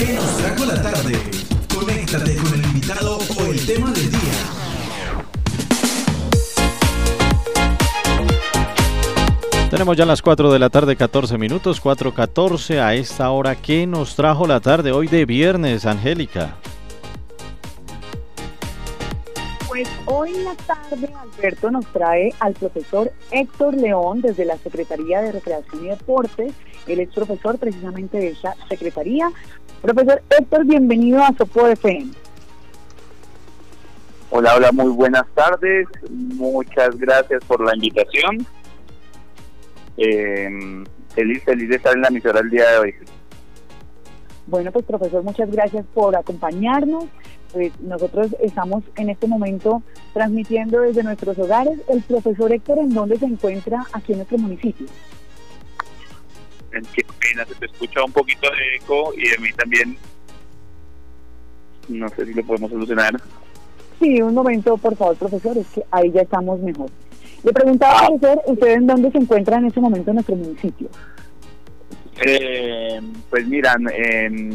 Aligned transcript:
¿Qué 0.00 0.14
nos 0.14 0.34
trajo 0.38 0.64
la 0.64 0.80
tarde? 0.80 1.12
Conéctate 1.74 2.34
con 2.36 2.54
el 2.54 2.64
invitado 2.64 3.18
o 3.18 3.52
el 3.52 3.66
tema 3.66 3.92
del 3.92 4.10
día. 4.10 4.18
Tenemos 9.68 9.98
ya 9.98 10.06
las 10.06 10.22
4 10.22 10.50
de 10.50 10.58
la 10.58 10.70
tarde, 10.70 10.96
14 10.96 11.36
minutos, 11.36 11.82
4.14 11.82 12.80
a 12.80 12.94
esta 12.94 13.30
hora. 13.30 13.56
¿Qué 13.56 13.86
nos 13.86 14.16
trajo 14.16 14.46
la 14.46 14.60
tarde 14.60 14.90
hoy 14.90 15.06
de 15.06 15.26
viernes, 15.26 15.84
Angélica? 15.84 16.56
Hoy 20.10 20.34
en 20.34 20.44
la 20.44 20.54
tarde 20.54 21.08
Alberto 21.14 21.70
nos 21.70 21.86
trae 21.86 22.34
al 22.40 22.54
profesor 22.54 23.12
Héctor 23.30 23.74
León 23.74 24.20
desde 24.20 24.44
la 24.44 24.56
Secretaría 24.58 25.22
de 25.22 25.32
Recreación 25.32 25.84
y 25.84 25.88
Deportes. 25.88 26.52
Él 26.86 27.00
es 27.00 27.10
profesor 27.10 27.58
precisamente 27.58 28.18
de 28.18 28.28
esa 28.28 28.54
secretaría. 28.68 29.30
Profesor 29.80 30.22
Héctor, 30.30 30.64
bienvenido 30.64 31.22
a 31.22 31.32
Sopo 31.36 31.66
FM. 31.66 32.10
Hola, 34.30 34.56
hola, 34.56 34.72
muy 34.72 34.90
buenas 34.90 35.24
tardes. 35.34 35.86
Muchas 36.10 36.96
gracias 36.98 37.44
por 37.44 37.64
la 37.64 37.74
invitación. 37.74 38.46
Eh, 39.96 40.84
feliz, 41.14 41.44
feliz 41.44 41.68
de 41.68 41.76
estar 41.76 41.94
en 41.94 42.02
la 42.02 42.08
emisora 42.08 42.40
el 42.40 42.50
día 42.50 42.68
de 42.70 42.78
hoy. 42.78 42.94
Bueno, 44.46 44.72
pues 44.72 44.84
profesor, 44.84 45.22
muchas 45.22 45.50
gracias 45.50 45.84
por 45.94 46.16
acompañarnos 46.16 47.04
pues 47.52 47.72
nosotros 47.80 48.28
estamos 48.40 48.84
en 48.96 49.10
este 49.10 49.26
momento 49.26 49.82
transmitiendo 50.12 50.80
desde 50.80 51.02
nuestros 51.02 51.38
hogares. 51.38 51.78
El 51.88 52.02
profesor 52.02 52.52
Héctor, 52.52 52.78
¿en 52.78 52.94
dónde 52.94 53.18
se 53.18 53.26
encuentra 53.26 53.86
aquí 53.92 54.12
en 54.12 54.18
nuestro 54.18 54.38
municipio? 54.38 54.86
En 56.72 56.84
qué 56.94 57.04
pena, 57.20 57.44
se 57.46 57.54
te 57.54 57.66
escucha 57.66 58.04
un 58.04 58.12
poquito 58.12 58.48
de 58.50 58.76
eco 58.76 59.12
y 59.14 59.34
a 59.34 59.40
mí 59.40 59.52
también. 59.52 59.96
No 61.88 62.08
sé 62.10 62.26
si 62.26 62.34
lo 62.34 62.44
podemos 62.44 62.70
solucionar. 62.70 63.20
Sí, 63.98 64.22
un 64.22 64.34
momento, 64.34 64.76
por 64.78 64.96
favor, 64.96 65.16
profesor, 65.16 65.58
es 65.58 65.66
que 65.68 65.82
ahí 65.90 66.10
ya 66.12 66.22
estamos 66.22 66.60
mejor. 66.60 66.88
Le 67.42 67.52
preguntaba, 67.52 68.06
profesor, 68.06 68.42
¿usted 68.46 68.68
en 68.68 68.86
dónde 68.86 69.10
se 69.10 69.18
encuentra 69.18 69.58
en 69.58 69.66
este 69.66 69.80
momento 69.80 70.10
en 70.10 70.14
nuestro 70.14 70.36
municipio? 70.36 70.88
Eh, 72.22 73.00
pues 73.30 73.46
miran, 73.46 73.86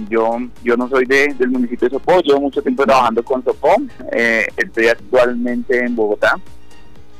yo 0.09 0.37
yo 0.63 0.77
no 0.77 0.87
soy 0.87 1.05
de, 1.05 1.33
del 1.33 1.49
municipio 1.49 1.87
de 1.87 1.95
Sopó, 1.95 2.19
llevo 2.19 2.41
mucho 2.41 2.61
tiempo 2.61 2.85
trabajando 2.85 3.23
con 3.23 3.43
Sopó, 3.43 3.75
eh, 4.11 4.45
estoy 4.55 4.87
actualmente 4.87 5.83
en 5.83 5.95
Bogotá. 5.95 6.35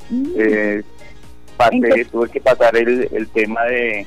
Mm. 0.10 0.26
Eh, 0.38 0.84
tuve 2.12 2.30
que 2.30 2.42
pasar 2.42 2.76
el, 2.78 3.10
el 3.12 3.28
tema 3.30 3.64
de 3.64 4.06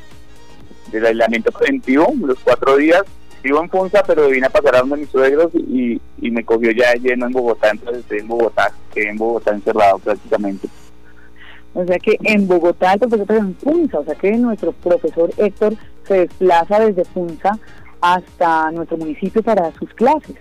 del 0.92 1.06
aislamiento 1.06 1.50
preventivo, 1.50 2.12
los 2.20 2.38
cuatro 2.40 2.76
días. 2.76 3.02
Vivo 3.42 3.62
en 3.62 3.70
Funza, 3.70 4.02
pero 4.04 4.28
vine 4.28 4.46
a 4.46 4.50
pasar 4.50 4.76
a 4.76 4.82
uno 4.82 4.96
de 4.96 5.02
mis 5.02 5.10
suegros 5.10 5.52
y, 5.54 6.00
y 6.20 6.30
me 6.30 6.44
cogió 6.44 6.72
ya 6.72 6.94
lleno 6.94 7.26
en 7.26 7.32
Bogotá, 7.32 7.70
entonces 7.70 8.00
estoy 8.00 8.18
en 8.18 8.28
Bogotá, 8.28 8.72
quedé 8.92 9.10
en 9.10 9.16
Bogotá 9.16 9.52
encerrado 9.52 9.98
prácticamente. 10.00 10.68
O 11.74 11.84
sea 11.84 11.98
que 11.98 12.18
en 12.24 12.48
Bogotá 12.48 12.94
el 12.94 13.00
profesor 13.00 13.36
en 13.36 13.54
Funza, 13.56 14.00
o 14.00 14.04
sea 14.04 14.14
que 14.14 14.32
nuestro 14.36 14.72
profesor 14.72 15.30
Héctor 15.36 15.74
se 16.06 16.20
desplaza 16.20 16.80
desde 16.80 17.04
Funza 17.04 17.58
hasta 18.00 18.70
nuestro 18.72 18.96
municipio 18.96 19.42
para 19.42 19.72
sus 19.72 19.92
clases. 19.94 20.36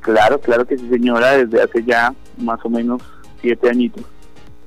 Claro, 0.00 0.40
claro 0.40 0.66
que 0.66 0.78
sí, 0.78 0.88
señora, 0.88 1.36
desde 1.36 1.62
hace 1.62 1.84
ya 1.84 2.14
más 2.38 2.58
o 2.64 2.70
menos 2.70 3.02
siete 3.40 3.68
añitos 3.68 4.04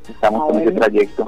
estamos 0.09 0.41
ah, 0.43 0.51
con 0.51 0.61
ese 0.61 0.71
trayecto. 0.71 1.27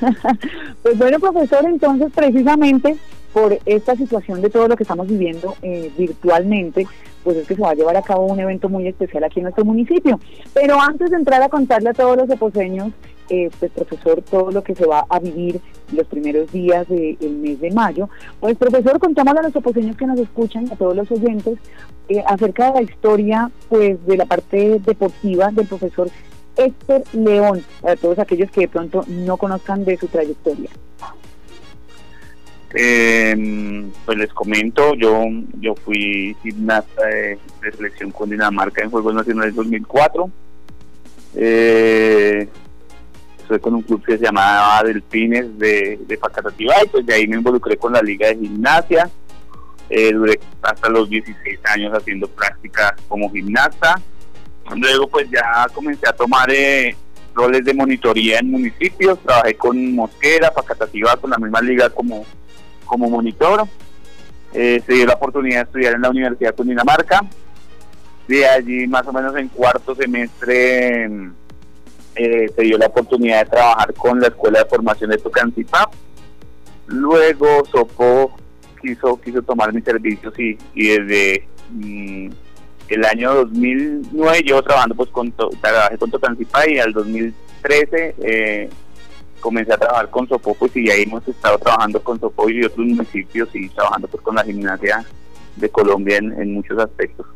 pues 0.82 0.98
bueno, 0.98 1.18
profesor, 1.18 1.64
entonces 1.64 2.12
precisamente 2.14 2.96
por 3.32 3.58
esta 3.66 3.96
situación 3.96 4.40
de 4.42 4.50
todo 4.50 4.68
lo 4.68 4.76
que 4.76 4.84
estamos 4.84 5.08
viviendo 5.08 5.56
eh, 5.62 5.90
virtualmente, 5.98 6.86
pues 7.24 7.36
es 7.36 7.48
que 7.48 7.56
se 7.56 7.62
va 7.62 7.70
a 7.70 7.74
llevar 7.74 7.96
a 7.96 8.02
cabo 8.02 8.26
un 8.26 8.38
evento 8.38 8.68
muy 8.68 8.86
especial 8.86 9.24
aquí 9.24 9.40
en 9.40 9.44
nuestro 9.44 9.64
municipio. 9.64 10.20
Pero 10.52 10.80
antes 10.80 11.10
de 11.10 11.16
entrar 11.16 11.42
a 11.42 11.48
contarle 11.48 11.90
a 11.90 11.94
todos 11.94 12.16
los 12.16 12.30
eposeños 12.30 12.92
eh, 13.28 13.50
pues 13.58 13.70
profesor, 13.72 14.22
todo 14.22 14.50
lo 14.50 14.62
que 14.62 14.74
se 14.74 14.86
va 14.86 15.06
a 15.08 15.18
vivir 15.18 15.60
los 15.92 16.06
primeros 16.06 16.50
días 16.52 16.86
del 16.88 17.36
mes 17.40 17.60
de 17.60 17.70
mayo. 17.70 18.08
Pues 18.40 18.56
profesor, 18.56 18.98
contamos 18.98 19.36
a 19.36 19.42
los 19.42 19.56
oposeños 19.56 19.96
que 19.96 20.06
nos 20.06 20.18
escuchan, 20.18 20.70
a 20.70 20.76
todos 20.76 20.96
los 20.96 21.10
oyentes, 21.10 21.58
eh, 22.08 22.22
acerca 22.26 22.72
de 22.72 22.74
la 22.74 22.82
historia 22.82 23.50
pues 23.68 24.04
de 24.06 24.16
la 24.16 24.26
parte 24.26 24.80
deportiva 24.84 25.50
del 25.50 25.66
profesor 25.66 26.08
Héctor 26.56 27.02
León, 27.12 27.64
para 27.80 27.96
todos 27.96 28.18
aquellos 28.18 28.50
que 28.50 28.62
de 28.62 28.68
pronto 28.68 29.04
no 29.08 29.36
conozcan 29.36 29.84
de 29.84 29.96
su 29.96 30.06
trayectoria. 30.06 30.70
Eh, 32.76 33.86
pues 34.04 34.18
les 34.18 34.32
comento, 34.32 34.94
yo 34.96 35.24
yo 35.60 35.76
fui 35.76 36.36
gimnasta 36.42 37.06
de, 37.06 37.38
selección 37.76 38.10
con 38.10 38.30
Dinamarca 38.30 38.82
en 38.82 38.90
Juegos 38.90 39.14
Nacionales 39.14 39.54
2004. 39.54 40.30
Eh, 41.36 42.48
con 43.60 43.74
un 43.74 43.82
club 43.82 44.04
que 44.04 44.18
se 44.18 44.24
llamaba 44.24 44.82
Delfines 44.84 45.58
de, 45.58 45.98
de 46.06 46.16
Facatativá 46.16 46.74
y 46.84 46.88
pues 46.88 47.06
de 47.06 47.14
ahí 47.14 47.26
me 47.26 47.36
involucré 47.36 47.76
con 47.76 47.92
la 47.92 48.02
liga 48.02 48.28
de 48.28 48.36
gimnasia. 48.36 49.10
Eh, 49.90 50.12
duré 50.12 50.40
hasta 50.62 50.88
los 50.88 51.08
16 51.08 51.60
años 51.64 51.92
haciendo 51.92 52.26
prácticas 52.28 52.94
como 53.08 53.30
gimnasta. 53.30 54.00
Luego 54.74 55.08
pues 55.08 55.28
ya 55.30 55.66
comencé 55.74 56.08
a 56.08 56.12
tomar 56.12 56.50
eh, 56.50 56.96
roles 57.34 57.64
de 57.64 57.74
monitoría 57.74 58.38
en 58.38 58.50
municipios, 58.50 59.18
trabajé 59.20 59.54
con 59.54 59.94
Mosquera, 59.94 60.50
Facatativá, 60.50 61.16
con 61.16 61.30
la 61.30 61.38
misma 61.38 61.60
liga 61.60 61.90
como, 61.90 62.24
como 62.86 63.10
monitor. 63.10 63.66
Eh, 64.54 64.80
se 64.86 64.94
dio 64.94 65.06
la 65.06 65.14
oportunidad 65.14 65.56
de 65.56 65.62
estudiar 65.64 65.94
en 65.94 66.02
la 66.02 66.10
Universidad 66.10 66.50
de 66.50 66.56
Cundinamarca. 66.56 67.20
De 68.26 68.48
allí 68.48 68.86
más 68.86 69.06
o 69.06 69.12
menos 69.12 69.36
en 69.36 69.48
cuarto 69.48 69.94
semestre 69.94 71.10
eh, 72.16 72.48
se 72.54 72.62
dio 72.62 72.78
la 72.78 72.86
oportunidad 72.86 73.44
de 73.44 73.50
trabajar 73.50 73.94
con 73.94 74.20
la 74.20 74.28
Escuela 74.28 74.60
de 74.60 74.66
Formación 74.66 75.10
de 75.10 75.18
Tocancipá. 75.18 75.90
Luego 76.86 77.64
Sopo 77.70 78.36
quiso, 78.80 79.20
quiso 79.20 79.42
tomar 79.42 79.72
mis 79.72 79.84
servicios 79.84 80.32
y, 80.38 80.56
desde 80.74 81.46
mm, 81.70 82.28
el 82.88 83.04
año 83.04 83.34
2009 83.34 84.42
llevo 84.42 84.62
trabajando 84.62 84.94
pues 84.94 85.10
con, 85.10 85.32
trabajé 85.32 85.98
con 85.98 86.10
Tocancipá 86.10 86.68
y 86.68 86.78
al 86.78 86.92
2013 86.92 88.14
eh, 88.22 88.70
comencé 89.40 89.72
a 89.72 89.78
trabajar 89.78 90.10
con 90.10 90.28
Sopo 90.28 90.54
pues 90.54 90.76
y 90.76 90.90
ahí 90.90 91.02
hemos 91.02 91.26
estado 91.26 91.58
trabajando 91.58 92.02
con 92.02 92.20
Sopo 92.20 92.48
y 92.48 92.64
otros 92.64 92.86
municipios 92.86 93.48
y 93.54 93.68
trabajando 93.70 94.06
pues 94.08 94.22
con 94.22 94.36
la 94.36 94.44
gimnasia 94.44 95.04
de 95.56 95.68
Colombia 95.68 96.18
en 96.18 96.54
muchos 96.54 96.78
aspectos. 96.78 97.26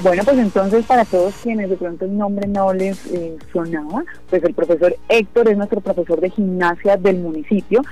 Bueno, 0.00 0.24
pues 0.24 0.38
entonces 0.38 0.84
para 0.84 1.04
todos 1.04 1.34
quienes 1.42 1.70
de 1.70 1.76
pronto 1.76 2.04
el 2.06 2.16
nombre 2.18 2.48
no 2.48 2.72
les 2.72 3.06
eh, 3.12 3.36
sonaba, 3.52 4.02
pues 4.28 4.42
el 4.42 4.52
profesor 4.52 4.96
Héctor 5.08 5.48
es 5.48 5.56
nuestro 5.56 5.80
profesor 5.80 6.20
de 6.20 6.30
gimnasia 6.30 6.96
del 6.96 7.18
municipio. 7.18 7.82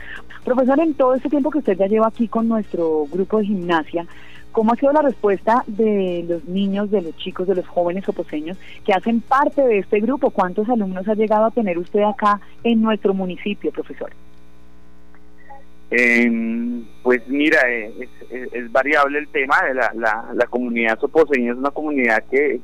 Profesor, 0.44 0.80
en 0.80 0.94
todo 0.94 1.14
este 1.14 1.28
tiempo 1.28 1.50
que 1.50 1.58
usted 1.58 1.76
ya 1.76 1.86
lleva 1.86 2.08
aquí 2.08 2.26
con 2.26 2.48
nuestro 2.48 3.06
grupo 3.12 3.38
de 3.38 3.46
gimnasia, 3.46 4.06
¿cómo 4.50 4.72
ha 4.72 4.76
sido 4.76 4.92
la 4.92 5.02
respuesta 5.02 5.62
de 5.68 6.24
los 6.28 6.44
niños, 6.46 6.90
de 6.90 7.02
los 7.02 7.16
chicos, 7.16 7.46
de 7.46 7.54
los 7.54 7.66
jóvenes 7.68 8.08
oposeños 8.08 8.56
que 8.84 8.92
hacen 8.92 9.20
parte 9.20 9.62
de 9.62 9.78
este 9.78 10.00
grupo? 10.00 10.30
¿Cuántos 10.30 10.68
alumnos 10.68 11.06
ha 11.06 11.14
llegado 11.14 11.44
a 11.44 11.50
tener 11.52 11.78
usted 11.78 12.02
acá 12.02 12.40
en 12.64 12.82
nuestro 12.82 13.14
municipio, 13.14 13.70
profesor? 13.70 14.10
Pues 15.90 17.26
mira, 17.26 17.58
eh, 17.68 18.08
es, 18.30 18.70
variable 18.70 19.18
el 19.18 19.28
tema 19.28 19.56
de 19.66 19.74
la, 19.74 19.92
la, 20.32 20.46
comunidad 20.46 20.98
soposeña, 21.00 21.52
es 21.52 21.58
una 21.58 21.72
comunidad 21.72 22.24
que, 22.30 22.60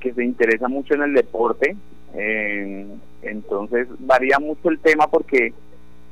que 0.00 0.14
se 0.14 0.24
interesa 0.24 0.68
mucho 0.68 0.94
en 0.94 1.02
el 1.02 1.14
deporte, 1.14 1.76
entonces 3.22 3.88
varía 3.98 4.38
mucho 4.38 4.70
el 4.70 4.78
tema 4.78 5.08
porque 5.08 5.52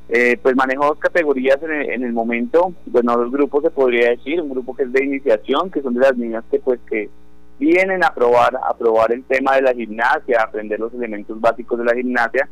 eh, 0.09 0.37
pues 0.41 0.55
manejo 0.55 0.85
dos 0.85 0.99
categorías 0.99 1.61
en 1.63 1.71
el, 1.71 1.89
en 1.89 2.03
el 2.03 2.13
momento, 2.13 2.73
bueno, 2.85 3.17
dos 3.17 3.31
grupos 3.31 3.63
se 3.63 3.71
podría 3.71 4.09
decir, 4.09 4.41
un 4.41 4.49
grupo 4.49 4.75
que 4.75 4.83
es 4.83 4.91
de 4.91 5.03
iniciación, 5.03 5.71
que 5.71 5.81
son 5.81 5.93
de 5.93 6.01
las 6.01 6.17
niñas 6.17 6.43
que 6.51 6.59
pues 6.59 6.79
que 6.89 7.09
vienen 7.57 8.03
a 8.03 8.13
probar, 8.13 8.55
a 8.55 8.73
probar 8.77 9.13
el 9.13 9.23
tema 9.23 9.55
de 9.55 9.61
la 9.61 9.73
gimnasia, 9.73 10.39
a 10.39 10.43
aprender 10.43 10.79
los 10.79 10.93
elementos 10.93 11.39
básicos 11.39 11.79
de 11.79 11.85
la 11.85 11.95
gimnasia, 11.95 12.49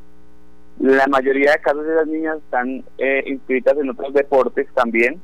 la 0.81 1.05
mayoría 1.07 1.51
de 1.51 1.59
casos 1.59 1.85
de 1.85 1.93
las 1.93 2.07
niñas 2.07 2.37
están 2.37 2.83
eh, 2.97 3.23
inscritas 3.27 3.77
en 3.77 3.91
otros 3.91 4.13
deportes 4.13 4.67
también, 4.73 5.21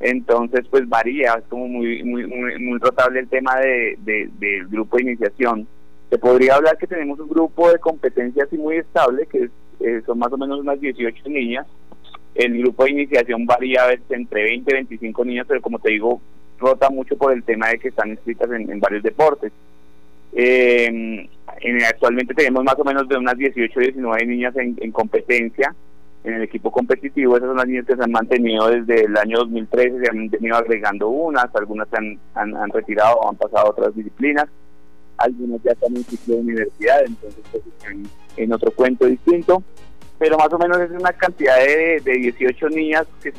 entonces 0.00 0.66
pues 0.68 0.88
varía, 0.88 1.34
es 1.34 1.44
como 1.48 1.68
muy 1.68 2.02
muy 2.02 2.26
muy, 2.26 2.78
rotable 2.78 3.20
el 3.20 3.28
tema 3.28 3.56
de, 3.60 3.96
del 4.02 4.66
grupo 4.66 4.96
de 4.96 5.04
iniciación. 5.04 5.68
Se 6.10 6.18
podría 6.18 6.56
hablar 6.56 6.76
que 6.78 6.88
tenemos 6.88 7.20
un 7.20 7.28
grupo 7.28 7.70
de 7.70 7.78
competencia 7.78 8.42
así 8.42 8.58
muy 8.58 8.78
estable, 8.78 9.26
que 9.26 9.50
eh, 9.80 10.02
son 10.04 10.18
más 10.18 10.32
o 10.32 10.36
menos 10.36 10.58
unas 10.58 10.80
18 10.80 11.28
niñas. 11.28 11.66
El 12.34 12.58
grupo 12.58 12.84
de 12.84 12.90
iniciación 12.90 13.46
varía 13.46 13.84
a 13.84 13.88
veces 13.88 14.10
entre 14.10 14.42
20 14.42 14.68
y 14.68 14.74
25 14.74 15.24
niñas, 15.24 15.46
pero 15.48 15.62
como 15.62 15.78
te 15.78 15.90
digo, 15.92 16.20
rota 16.58 16.90
mucho 16.90 17.16
por 17.16 17.32
el 17.32 17.44
tema 17.44 17.68
de 17.68 17.78
que 17.78 17.88
están 17.88 18.10
inscritas 18.10 18.50
en 18.50 18.80
varios 18.80 19.04
deportes. 19.04 19.52
Eh, 20.34 21.28
actualmente 21.86 22.34
tenemos 22.34 22.64
más 22.64 22.78
o 22.78 22.84
menos 22.84 23.08
de 23.08 23.16
unas 23.16 23.36
18 23.36 23.78
o 23.78 23.82
19 23.82 24.26
niñas 24.26 24.54
en, 24.56 24.92
competencia. 24.92 25.74
en 26.24 26.34
el 26.34 26.42
equipo 26.42 26.70
competitivo. 26.70 27.36
Esas 27.36 27.48
son 27.48 27.56
las 27.56 27.66
niñas 27.66 27.86
que 27.86 27.96
se 27.96 28.02
han 28.02 28.10
mantenido 28.10 28.68
desde 28.68 29.04
el 29.04 29.16
año 29.16 29.38
2013, 29.38 30.00
se 30.00 30.10
han 30.10 30.28
venido 30.30 30.56
agregando 30.56 31.08
unas, 31.08 31.54
algunas 31.54 31.88
se 31.88 31.96
han, 31.96 32.70
retirado 32.72 33.18
o 33.18 33.30
han 33.30 33.36
pasado 33.36 33.66
a 33.66 33.70
otras 33.70 33.94
disciplinas, 33.94 34.46
algunas 35.18 35.62
ya 35.62 35.72
están 35.72 35.96
en 35.96 36.04
ciclo 36.04 36.36
de 36.36 36.40
universidad, 36.40 37.04
entonces 37.04 37.42
pues, 37.50 37.64
están 37.66 38.02
en 38.36 38.52
otro 38.52 38.70
cuento 38.72 39.06
distinto. 39.06 39.62
Pero 40.18 40.38
más 40.38 40.52
o 40.52 40.58
menos 40.58 40.78
es 40.78 40.90
una 40.92 41.12
cantidad 41.12 41.56
de, 41.56 42.00
de 42.04 42.12
18 42.12 42.68
niñas 42.68 43.08
que, 43.20 43.32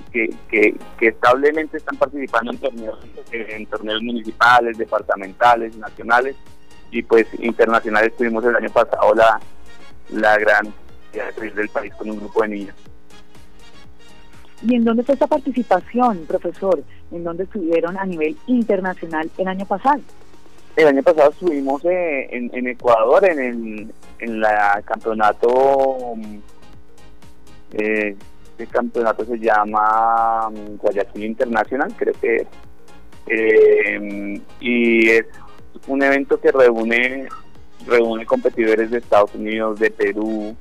que, 0.49 0.75
que, 0.99 1.07
establemente 1.07 1.77
están 1.77 1.95
participando 1.95 2.51
en 2.51 2.57
torneos, 2.57 2.99
en 3.31 3.65
torneos 3.67 4.01
municipales, 4.01 4.77
departamentales, 4.77 5.77
nacionales 5.77 6.35
y 6.93 7.01
pues 7.03 7.27
internacionales. 7.39 8.15
Tuvimos 8.15 8.43
el 8.45 8.55
año 8.55 8.69
pasado 8.69 9.13
la, 9.15 9.39
la 10.11 10.37
gran 10.37 10.73
del 11.13 11.69
país 11.69 11.93
con 11.95 12.09
un 12.09 12.19
grupo 12.19 12.41
de 12.43 12.47
niños. 12.49 12.75
¿Y 14.65 14.75
en 14.75 14.83
dónde 14.83 15.03
fue 15.03 15.13
esta 15.13 15.27
participación, 15.27 16.25
profesor? 16.25 16.83
¿En 17.11 17.23
dónde 17.23 17.43
estuvieron 17.43 17.97
a 17.97 18.05
nivel 18.05 18.37
internacional 18.47 19.29
el 19.37 19.47
año 19.47 19.65
pasado? 19.65 20.01
El 20.75 20.87
año 20.87 21.03
pasado 21.03 21.31
estuvimos 21.31 21.83
eh, 21.85 22.29
en, 22.31 22.67
Ecuador 22.67 23.25
en 23.25 23.39
el 23.39 23.93
en 24.19 24.39
la 24.39 24.81
campeonato 24.85 26.15
eh, 27.73 28.15
este 28.57 28.67
campeonato 28.67 29.25
se 29.25 29.37
llama 29.37 30.49
mm, 30.49 30.77
Guayaquil 30.77 31.25
Internacional 31.25 31.93
creo 31.95 32.13
que 32.19 32.47
eh, 33.27 34.41
y 34.59 35.09
es 35.09 35.25
un 35.87 36.03
evento 36.03 36.39
que 36.39 36.51
reúne 36.51 37.27
reúne 37.85 38.25
competidores 38.25 38.91
de 38.91 38.99
Estados 38.99 39.33
Unidos 39.35 39.79
de 39.79 39.91
Perú 39.91 40.55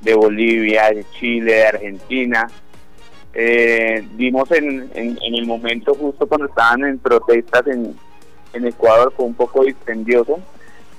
de 0.00 0.14
Bolivia, 0.14 0.90
de 0.90 1.04
Chile, 1.18 1.52
de 1.54 1.66
Argentina. 1.66 2.48
Eh, 3.34 4.06
vimos 4.12 4.50
en, 4.52 4.90
en, 4.94 5.16
el 5.20 5.46
momento 5.46 5.94
justo 5.94 6.26
cuando 6.26 6.46
estaban 6.46 6.84
en 6.84 6.98
protestas 6.98 7.66
en, 7.66 7.96
en 8.52 8.66
Ecuador 8.66 9.12
fue 9.16 9.24
un 9.24 9.34
poco 9.34 9.64
dispendioso, 9.64 10.38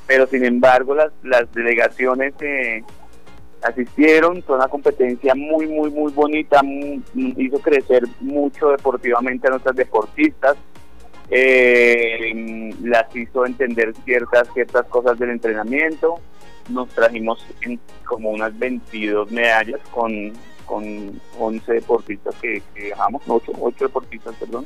pero 0.07 0.25
sin 0.27 0.43
embargo 0.43 0.95
las, 0.95 1.11
las 1.21 1.51
delegaciones 1.53 2.33
asistieron, 3.61 4.41
fue 4.43 4.55
una 4.55 4.67
competencia 4.67 5.35
muy, 5.35 5.67
muy, 5.67 5.91
muy 5.91 6.11
bonita, 6.11 6.61
hizo 7.15 7.59
crecer 7.59 8.03
mucho 8.19 8.69
deportivamente 8.69 9.47
a 9.47 9.51
nuestras 9.51 9.75
deportistas, 9.75 10.55
eh, 11.29 12.73
las 12.81 13.15
hizo 13.15 13.45
entender 13.45 13.93
ciertas, 14.05 14.47
ciertas 14.53 14.85
cosas 14.87 15.17
del 15.17 15.31
entrenamiento, 15.31 16.19
nos 16.69 16.89
trajimos 16.89 17.45
como 18.05 18.29
unas 18.29 18.57
22 18.57 19.31
medallas 19.31 19.79
con, 19.91 20.33
con 20.65 21.21
11 21.39 21.73
deportistas 21.73 22.35
que, 22.41 22.61
que 22.73 22.85
dejamos, 22.85 23.21
8, 23.27 23.51
8 23.59 23.85
deportistas, 23.85 24.35
perdón, 24.35 24.65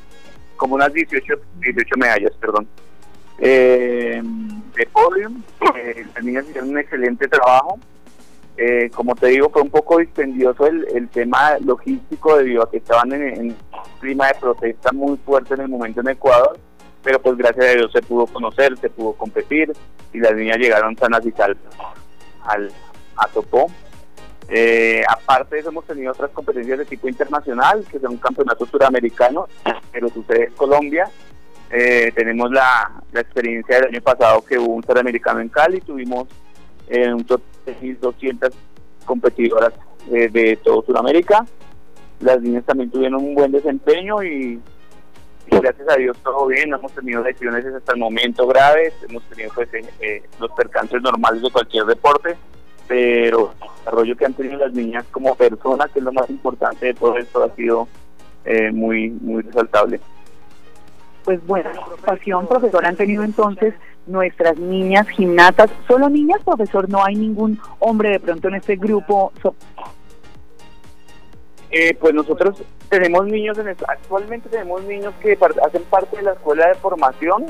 como 0.55 0.75
unas 0.75 0.93
18, 0.93 1.33
18 1.59 1.97
medallas, 1.97 2.31
perdón. 2.39 2.67
Eh, 3.39 4.21
de 4.75 4.85
podium, 4.87 5.41
eh, 5.75 6.05
las 6.15 6.23
niñas 6.23 6.45
hicieron 6.49 6.69
un 6.69 6.79
excelente 6.79 7.27
trabajo. 7.27 7.79
Eh, 8.57 8.89
como 8.95 9.15
te 9.15 9.27
digo, 9.27 9.49
fue 9.51 9.61
un 9.61 9.69
poco 9.69 9.99
dispendioso 9.99 10.65
el, 10.65 10.87
el 10.95 11.07
tema 11.09 11.59
logístico 11.59 12.37
debido 12.37 12.63
a 12.63 12.71
que 12.71 12.77
estaban 12.77 13.13
en, 13.13 13.21
en 13.23 13.55
clima 13.99 14.27
de 14.27 14.35
protesta 14.35 14.91
muy 14.91 15.17
fuerte 15.17 15.53
en 15.53 15.61
el 15.61 15.69
momento 15.69 16.01
en 16.01 16.09
Ecuador 16.09 16.57
pero 17.07 17.21
pues 17.21 17.37
gracias 17.37 17.65
a 17.65 17.71
Dios 17.71 17.91
se 17.93 18.01
pudo 18.01 18.27
conocer, 18.27 18.77
se 18.79 18.89
pudo 18.89 19.13
competir 19.13 19.71
y 20.11 20.19
las 20.19 20.35
niñas 20.35 20.57
llegaron 20.57 20.97
sanas 20.97 21.25
y 21.25 21.31
salvas 21.31 21.73
al, 22.43 22.69
a 23.15 23.27
Topó. 23.29 23.71
Eh, 24.49 25.03
aparte 25.07 25.55
de 25.55 25.61
eso 25.61 25.69
hemos 25.69 25.85
tenido 25.85 26.11
otras 26.11 26.31
competencias 26.31 26.79
de 26.79 26.83
tipo 26.83 27.07
internacional, 27.07 27.85
que 27.89 27.99
son 27.99 28.17
campeonatos 28.17 28.67
suramericanos, 28.69 29.49
pero 29.89 30.09
sucede 30.09 30.47
en 30.47 30.53
Colombia. 30.53 31.09
Eh, 31.71 32.11
tenemos 32.13 32.51
la, 32.51 33.01
la, 33.13 33.21
experiencia 33.21 33.77
del 33.77 33.85
año 33.85 34.01
pasado 34.01 34.43
que 34.43 34.59
hubo 34.59 34.73
un 34.73 34.83
suramericano 34.83 35.39
en 35.39 35.47
Cali, 35.47 35.79
tuvimos 35.79 36.27
eh, 36.89 37.13
un 37.13 37.23
total 37.23 37.45
de 37.65 37.79
1.200 37.79 38.51
competidoras 39.05 39.71
de 40.09 40.59
todo 40.61 40.83
Sudamérica. 40.85 41.45
Las 42.19 42.41
niñas 42.41 42.65
también 42.65 42.89
tuvieron 42.89 43.23
un 43.23 43.35
buen 43.35 43.51
desempeño 43.51 44.23
y 44.23 44.59
gracias 45.49 45.87
a 45.89 45.95
Dios 45.95 46.17
todo 46.23 46.47
bien, 46.47 46.73
hemos 46.73 46.91
tenido 46.91 47.23
lesiones 47.23 47.65
hasta 47.65 47.93
el 47.93 47.99
momento 47.99 48.47
graves, 48.47 48.93
hemos 49.07 49.23
tenido 49.23 49.51
pues 49.53 49.73
eh, 49.73 49.85
eh, 50.01 50.23
los 50.39 50.51
percances 50.51 51.01
normales 51.01 51.41
de 51.41 51.51
cualquier 51.51 51.85
deporte, 51.85 52.35
pero 52.87 53.53
el 53.61 53.69
desarrollo 53.77 54.17
que 54.17 54.25
han 54.25 54.33
tenido 54.33 54.57
las 54.57 54.73
niñas 54.73 55.05
como 55.11 55.35
personas, 55.35 55.89
que 55.91 55.99
es 55.99 56.05
lo 56.05 56.11
más 56.11 56.29
importante 56.29 56.87
de 56.87 56.93
todo 56.93 57.17
esto, 57.17 57.43
ha 57.43 57.55
sido 57.55 57.87
eh, 58.45 58.71
muy, 58.71 59.09
muy 59.09 59.43
resaltable. 59.43 59.99
Pues 61.23 61.45
buena 61.45 61.71
pasión, 62.05 62.47
profesor, 62.47 62.85
han 62.85 62.95
tenido 62.95 63.23
entonces 63.23 63.73
nuestras 64.05 64.57
niñas 64.57 65.07
gimnatas, 65.09 65.69
solo 65.87 66.09
niñas, 66.09 66.41
profesor, 66.43 66.89
no 66.89 67.03
hay 67.03 67.15
ningún 67.15 67.59
hombre 67.79 68.11
de 68.11 68.19
pronto 68.19 68.47
en 68.47 68.55
este 68.55 68.77
grupo. 68.77 69.33
Pues 71.99 72.13
nosotros 72.13 72.61
tenemos 72.89 73.25
niños, 73.27 73.57
en 73.57 73.67
actualmente 73.67 74.49
tenemos 74.49 74.83
niños 74.83 75.13
que 75.21 75.37
hacen 75.61 75.83
parte 75.83 76.17
de 76.17 76.23
la 76.23 76.33
escuela 76.33 76.67
de 76.67 76.75
formación, 76.75 77.45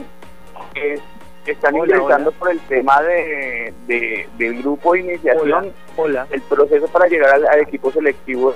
que, 0.74 1.00
están 1.46 1.78
ingresando 1.78 2.34
por 2.34 2.52
el 2.52 2.60
tema 2.62 3.02
de, 3.04 3.74
del 3.88 4.62
grupo 4.62 4.94
de 4.94 5.00
iniciación. 5.00 5.72
Hola. 5.96 6.28
El 6.30 6.42
proceso 6.42 6.88
para 6.88 7.08
llegar 7.08 7.36
al, 7.36 7.60
equipo 7.62 7.90
selectivo, 7.90 8.54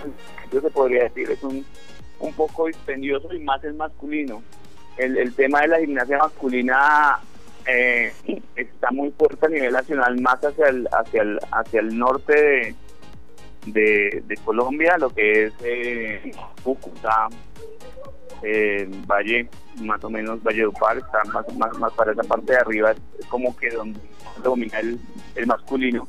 se 0.52 0.62
podría 0.72 1.04
decir, 1.04 1.32
es 1.32 1.42
un, 1.42 1.66
un 2.20 2.34
poco 2.34 2.68
dispendioso 2.68 3.34
y 3.34 3.40
más 3.40 3.64
es 3.64 3.74
masculino. 3.76 4.44
El, 4.98 5.18
el 5.18 5.34
tema 5.34 5.62
de 5.62 5.68
la 5.70 5.80
gimnasia 5.80 6.18
masculina 6.18 7.22
eh, 7.66 8.12
está 8.56 8.92
muy 8.92 9.12
fuerte 9.12 9.46
a 9.46 9.50
nivel 9.50 9.74
nacional, 9.74 10.20
más 10.20 10.44
hacia 10.44 10.68
el, 10.68 10.88
hacia 10.92 11.22
el, 11.22 11.40
hacia 11.52 11.80
el 11.80 11.98
norte 11.98 12.34
de 12.34 12.76
de, 13.66 14.24
de 14.26 14.38
Colombia, 14.38 14.98
lo 14.98 15.10
que 15.10 15.46
es 15.46 15.54
eh, 15.64 16.32
Cúcuta, 16.64 17.28
eh, 18.44 18.90
Valle, 19.08 19.48
más 19.82 20.04
o 20.04 20.10
menos 20.10 20.42
Valle 20.44 20.68
Upar, 20.68 20.98
está 20.98 21.24
más, 21.32 21.46
más, 21.56 21.78
más 21.78 21.94
para 21.94 22.12
esa 22.12 22.24
parte 22.24 22.54
de 22.54 22.60
arriba, 22.60 22.92
es 22.92 23.26
como 23.28 23.56
que 23.56 23.70
donde 23.70 24.00
domina 24.44 24.80
el, 24.80 25.00
el 25.36 25.48
masculino. 25.48 26.08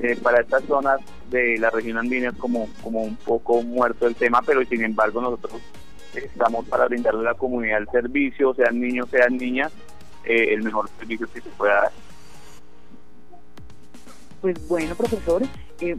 Eh, 0.00 0.16
para 0.22 0.40
estas 0.40 0.64
zonas 0.64 1.00
de 1.30 1.58
la 1.58 1.70
región 1.70 1.98
andina 1.98 2.30
es 2.30 2.36
como, 2.36 2.68
como 2.82 3.02
un 3.02 3.16
poco 3.16 3.62
muerto 3.62 4.06
el 4.06 4.14
tema, 4.14 4.40
pero 4.44 4.64
sin 4.64 4.82
embargo 4.82 5.20
nosotros 5.20 5.60
estamos 6.14 6.66
para 6.66 6.86
brindarle 6.86 7.20
a 7.20 7.32
la 7.32 7.34
comunidad 7.34 7.78
el 7.78 7.88
servicio, 7.88 8.54
sean 8.54 8.80
niños, 8.80 9.08
sean 9.10 9.36
niñas, 9.36 9.72
eh, 10.24 10.54
el 10.54 10.62
mejor 10.62 10.88
servicio 10.98 11.28
que 11.30 11.40
se 11.40 11.50
pueda 11.50 11.74
dar. 11.74 11.92
Pues 14.40 14.68
bueno, 14.68 14.94
profesor, 14.94 15.42
eh, 15.80 15.96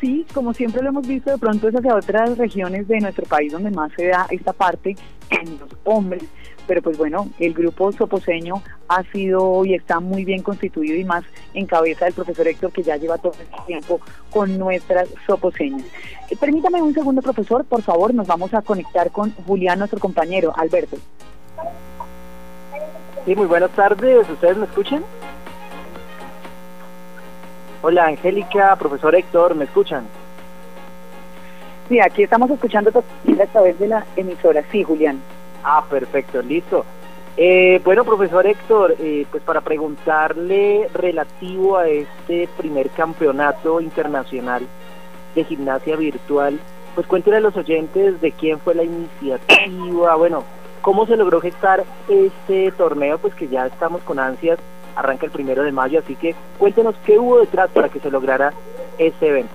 sí, 0.00 0.26
como 0.34 0.54
siempre 0.54 0.82
lo 0.82 0.88
hemos 0.88 1.06
visto, 1.06 1.30
de 1.30 1.38
pronto 1.38 1.68
es 1.68 1.74
hacia 1.74 1.94
otras 1.94 2.38
regiones 2.38 2.88
de 2.88 3.00
nuestro 3.00 3.24
país 3.26 3.52
donde 3.52 3.70
más 3.70 3.92
se 3.96 4.06
da 4.08 4.26
esta 4.30 4.52
parte 4.52 4.96
en 5.30 5.58
los 5.58 5.68
hombres, 5.84 6.24
pero 6.66 6.82
pues 6.82 6.98
bueno, 6.98 7.28
el 7.38 7.54
grupo 7.54 7.92
soposeño 7.92 8.62
ha 8.88 9.02
sido 9.04 9.64
y 9.64 9.74
está 9.74 10.00
muy 10.00 10.24
bien 10.24 10.42
constituido 10.42 10.96
y 10.96 11.04
más 11.04 11.24
en 11.54 11.66
cabeza 11.66 12.04
del 12.04 12.14
profesor 12.14 12.46
Héctor 12.48 12.72
que 12.72 12.82
ya 12.82 12.96
lleva 12.96 13.18
todo 13.18 13.32
este 13.32 13.56
tiempo 13.66 14.00
con 14.30 14.58
nuestras 14.58 15.08
soposeñas. 15.26 15.86
Eh, 16.30 16.36
permítame 16.36 16.82
un 16.82 16.94
segundo, 16.94 17.22
profesor, 17.22 17.64
por 17.64 17.82
favor, 17.82 18.14
nos 18.14 18.26
vamos 18.26 18.52
a 18.54 18.62
conectar 18.62 19.10
con 19.10 19.32
Julián, 19.46 19.78
nuestro 19.78 19.98
compañero, 19.98 20.52
Alberto. 20.56 20.96
Sí, 23.24 23.36
muy 23.36 23.46
buenas 23.46 23.70
tardes, 23.70 24.28
¿ustedes 24.28 24.56
me 24.56 24.64
escuchan? 24.64 25.02
Hola 27.84 28.06
Angélica, 28.06 28.76
profesor 28.76 29.12
Héctor, 29.12 29.56
¿me 29.56 29.64
escuchan? 29.64 30.04
Sí, 31.88 31.98
aquí 31.98 32.22
estamos 32.22 32.48
escuchando 32.48 32.90
a 32.90 33.46
través 33.46 33.76
de 33.80 33.88
la 33.88 34.06
emisora. 34.14 34.62
Sí, 34.70 34.84
Julián. 34.84 35.20
Ah, 35.64 35.84
perfecto, 35.90 36.40
listo. 36.42 36.84
Eh, 37.36 37.80
bueno, 37.84 38.04
profesor 38.04 38.46
Héctor, 38.46 38.94
eh, 39.00 39.26
pues 39.32 39.42
para 39.42 39.62
preguntarle 39.62 40.88
relativo 40.94 41.76
a 41.76 41.88
este 41.88 42.48
primer 42.56 42.88
campeonato 42.90 43.80
internacional 43.80 44.64
de 45.34 45.42
gimnasia 45.42 45.96
virtual, 45.96 46.60
pues 46.94 47.08
cuéntele 47.08 47.38
a 47.38 47.40
los 47.40 47.56
oyentes 47.56 48.20
de 48.20 48.30
quién 48.30 48.60
fue 48.60 48.76
la 48.76 48.84
iniciativa, 48.84 50.14
bueno, 50.14 50.44
cómo 50.82 51.04
se 51.06 51.16
logró 51.16 51.40
gestar 51.40 51.82
este 52.08 52.70
torneo, 52.70 53.18
pues 53.18 53.34
que 53.34 53.48
ya 53.48 53.66
estamos 53.66 54.02
con 54.02 54.20
ansias 54.20 54.60
arranca 54.96 55.26
el 55.26 55.32
primero 55.32 55.62
de 55.62 55.72
mayo, 55.72 56.00
así 56.00 56.14
que 56.16 56.34
cuéntenos 56.58 56.94
qué 57.04 57.18
hubo 57.18 57.40
detrás 57.40 57.70
para 57.70 57.88
que 57.88 58.00
se 58.00 58.10
lograra 58.10 58.52
ese 58.98 59.28
evento. 59.28 59.52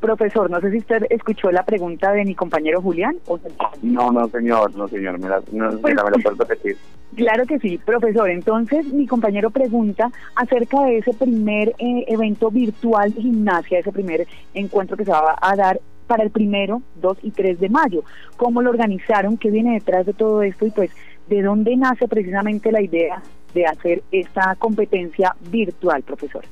Profesor, 0.00 0.50
no 0.50 0.60
sé 0.60 0.72
si 0.72 0.78
usted 0.78 1.04
escuchó 1.10 1.52
la 1.52 1.62
pregunta 1.62 2.10
de 2.10 2.24
mi 2.24 2.34
compañero 2.34 2.82
Julián. 2.82 3.18
O 3.28 3.38
no, 3.82 4.10
no, 4.10 4.28
señor, 4.28 4.74
no, 4.74 4.88
señor, 4.88 5.16
me 5.20 5.28
la, 5.28 5.40
no, 5.52 5.78
pues, 5.78 5.94
me 5.94 6.10
la 6.10 6.10
puedo 6.10 6.36
repetir. 6.36 6.76
Claro 7.14 7.46
que 7.46 7.60
sí, 7.60 7.78
profesor. 7.78 8.28
Entonces, 8.28 8.86
mi 8.92 9.06
compañero 9.06 9.50
pregunta 9.50 10.10
acerca 10.34 10.82
de 10.82 10.98
ese 10.98 11.12
primer 11.12 11.68
eh, 11.78 12.04
evento 12.08 12.50
virtual 12.50 13.12
de 13.14 13.22
gimnasia, 13.22 13.78
ese 13.78 13.92
primer 13.92 14.26
encuentro 14.54 14.96
que 14.96 15.04
se 15.04 15.12
va 15.12 15.36
a 15.40 15.54
dar 15.54 15.78
para 16.08 16.24
el 16.24 16.30
primero, 16.30 16.82
2 16.96 17.18
y 17.22 17.30
3 17.30 17.60
de 17.60 17.68
mayo. 17.68 18.02
¿Cómo 18.36 18.60
lo 18.60 18.70
organizaron? 18.70 19.36
¿Qué 19.36 19.50
viene 19.50 19.74
detrás 19.74 20.04
de 20.04 20.14
todo 20.14 20.42
esto? 20.42 20.66
Y 20.66 20.70
pues, 20.70 20.90
¿de 21.28 21.42
dónde 21.42 21.76
nace 21.76 22.08
precisamente 22.08 22.72
la 22.72 22.82
idea 22.82 23.22
de 23.54 23.66
hacer 23.66 24.02
esta 24.10 24.54
competencia 24.56 25.34
virtual, 25.50 26.02
profesor? 26.02 26.44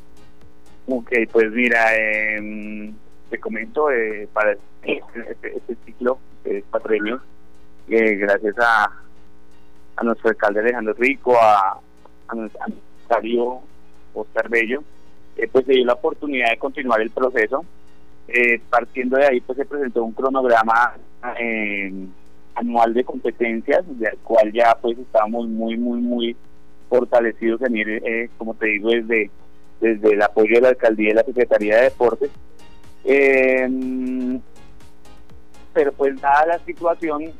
Ok, 0.86 1.12
pues 1.32 1.50
mira, 1.52 1.94
eh, 1.96 2.92
te 3.30 3.38
comento 3.38 3.90
eh, 3.90 4.28
para 4.32 4.52
este, 4.52 5.02
este, 5.30 5.56
este 5.56 5.76
ciclo 5.84 6.18
de 6.44 6.64
patrimonio, 6.70 7.20
eh, 7.88 8.16
gracias 8.16 8.56
a, 8.58 8.90
a 9.96 10.04
nuestro 10.04 10.30
alcalde 10.30 10.60
Alejandro 10.60 10.94
Rico, 10.94 11.36
a, 11.40 11.80
a 12.28 12.34
nuestro 12.34 12.60
Darío 13.08 13.60
Oscar 14.14 14.48
Bello, 14.48 14.82
eh, 15.36 15.48
pues 15.50 15.64
se 15.66 15.72
dio 15.72 15.84
la 15.84 15.94
oportunidad 15.94 16.50
de 16.50 16.58
continuar 16.58 17.00
el 17.00 17.10
proceso. 17.10 17.64
Eh, 18.32 18.60
partiendo 18.70 19.16
de 19.16 19.26
ahí, 19.26 19.40
pues 19.40 19.58
se 19.58 19.64
presentó 19.64 20.04
un 20.04 20.12
cronograma 20.12 20.94
anual 22.60 22.94
de 22.94 23.04
competencias, 23.04 23.84
del 23.98 24.16
cual 24.18 24.52
ya 24.52 24.76
pues 24.80 24.98
estábamos 24.98 25.48
muy, 25.48 25.76
muy, 25.76 26.00
muy 26.00 26.36
fortalecidos 26.88 27.62
en 27.62 27.76
ir, 27.76 28.30
como 28.36 28.54
te 28.54 28.66
digo, 28.66 28.90
desde, 28.90 29.30
desde 29.80 30.12
el 30.12 30.22
apoyo 30.22 30.56
de 30.56 30.60
la 30.60 30.68
alcaldía 30.70 31.10
y 31.10 31.14
la 31.14 31.24
Secretaría 31.24 31.76
de 31.76 31.82
Deportes 31.84 32.30
eh, 33.04 33.68
pero 35.72 35.92
pues 35.92 36.20
dada 36.20 36.46
la 36.46 36.58
situación 36.60 37.32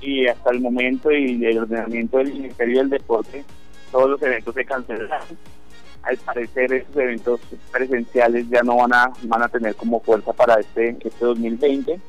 y 0.00 0.26
hasta 0.26 0.50
el 0.50 0.60
momento 0.60 1.10
y 1.10 1.44
el 1.44 1.58
ordenamiento 1.58 2.18
del 2.18 2.32
Ministerio 2.32 2.78
del 2.78 2.90
Deporte, 2.90 3.44
todos 3.92 4.10
los 4.10 4.22
eventos 4.22 4.54
se 4.54 4.64
cancelaron. 4.64 5.10
Al 6.02 6.16
parecer 6.16 6.72
esos 6.72 6.96
eventos 6.96 7.40
presenciales 7.70 8.48
ya 8.48 8.62
no 8.62 8.76
van 8.76 8.94
a 8.94 9.12
van 9.24 9.42
a 9.42 9.48
tener 9.48 9.74
como 9.74 10.00
fuerza 10.00 10.32
para 10.32 10.58
este 10.58 10.96
este 10.98 11.24
2020. 11.24 12.00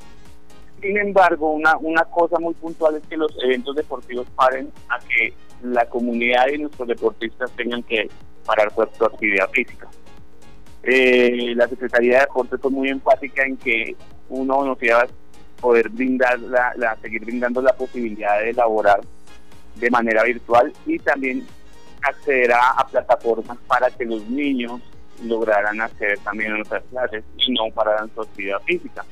Sin 0.82 0.98
embargo, 0.98 1.52
una 1.52 1.78
una 1.78 2.04
cosa 2.06 2.40
muy 2.40 2.54
puntual 2.56 2.96
es 2.96 3.04
que 3.08 3.18
los 3.18 3.32
eventos 3.44 3.76
deportivos 3.76 4.28
paren 4.36 4.72
a 4.90 5.00
que 5.00 5.34
la 5.64 5.86
comunidad 5.86 6.48
y 6.50 6.58
nuestros 6.58 6.88
deportistas 6.88 7.52
tengan 7.52 7.84
que 7.84 8.10
parar 8.46 8.74
su 8.74 9.06
actividad 9.06 9.50
física. 9.52 9.88
Eh, 10.84 11.54
la 11.56 11.68
Secretaría 11.68 12.16
de 12.16 12.20
Deportes 12.22 12.60
fue 12.60 12.72
muy 12.72 12.90
enfática 12.90 13.44
en 13.44 13.58
que 13.58 13.96
uno 14.30 14.66
nos 14.66 14.82
iba 14.82 15.02
a 15.02 15.08
poder 15.60 15.90
brindar, 15.90 16.40
la, 16.40 16.98
seguir 17.02 17.24
brindando 17.24 17.62
la 17.62 17.74
posibilidad 17.74 18.40
de 18.40 18.50
elaborar 18.50 19.02
de 19.76 19.90
manera 19.92 20.24
virtual 20.24 20.74
y 20.88 20.98
también 21.00 21.46
acceder 22.02 22.52
a, 22.54 22.86
plataformas 22.90 23.58
para 23.68 23.92
que 23.92 24.06
los 24.06 24.28
niños 24.28 24.82
lograran 25.24 25.80
acceder 25.82 26.18
también 26.20 26.54
a 26.54 26.56
nuestras 26.56 26.84
clases 26.90 27.24
y 27.38 27.52
no 27.52 27.70
para 27.76 28.08
su 28.08 28.22
actividad 28.22 28.60
física. 28.64 29.06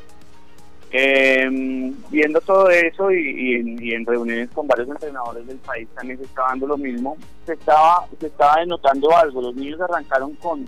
Em, 0.92 1.94
viendo 2.10 2.42
todo 2.42 2.68
eso 2.72 3.12
y, 3.12 3.78
y, 3.80 3.94
en, 3.94 4.06
reuniones 4.08 4.50
con 4.50 4.68
varios 4.68 4.90
entrenadores 4.90 5.46
del 5.46 5.58
país 5.58 5.88
también 5.94 6.18
se 6.18 6.26
estaba 6.26 6.50
dando 6.50 6.66
lo 6.66 6.78
mismo, 6.78 7.16
se 7.46 7.54
estaba, 7.54 8.08
se 8.20 8.26
estaba 8.26 8.60
denotando 8.60 9.16
algo, 9.16 9.40
los 9.40 9.56
niños 9.56 9.80
arrancaron 9.82 10.34
con 10.36 10.68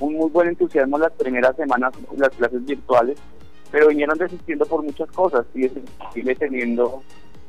un 0.00 0.14
muy 0.14 0.28
buen 0.30 0.48
entusiasmo 0.48 0.98
las 0.98 1.12
primeras 1.12 1.54
semanas 1.54 1.92
las 2.16 2.30
clases 2.30 2.64
virtuales, 2.64 3.18
pero 3.70 3.88
vinieron 3.88 4.18
desistiendo 4.18 4.66
por 4.66 4.82
muchas 4.82 5.08
cosas. 5.10 5.46
Y 5.54 5.70
sigue 6.12 6.34
teniendo, 6.34 7.02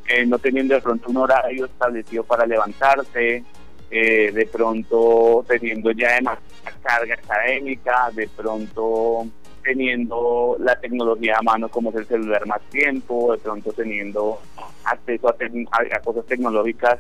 eh, 0.08 0.25
no 0.25 0.38
teniendo 0.38 0.75
de 0.75 0.82
pronto 0.82 1.10
un 1.10 1.18
horario 1.18 1.66
establecido 1.66 2.24
para 2.24 2.46
levantarse, 2.46 3.44
eh, 3.90 4.32
de 4.32 4.46
pronto 4.46 5.44
teniendo 5.48 5.92
ya 5.92 6.16
demasiada 6.16 6.42
carga 6.84 7.16
académica, 7.16 8.12
de 8.13 8.28
pronto 8.28 9.28
teniendo 9.63 10.58
la 10.60 10.80
tecnología 10.80 11.38
a 11.38 11.41
mano 11.41 11.70
como 11.70 11.89
es 11.89 11.96
el 11.98 12.06
celular 12.08 12.46
más 12.46 12.62
tiempo, 12.70 13.34
de 13.34 13.38
pronto 13.39 13.72
teniendo 13.74 14.39
acceso 14.84 15.30
a, 15.30 15.36
a 15.96 16.00
cosas 16.00 16.25
tecnológicas 16.25 17.00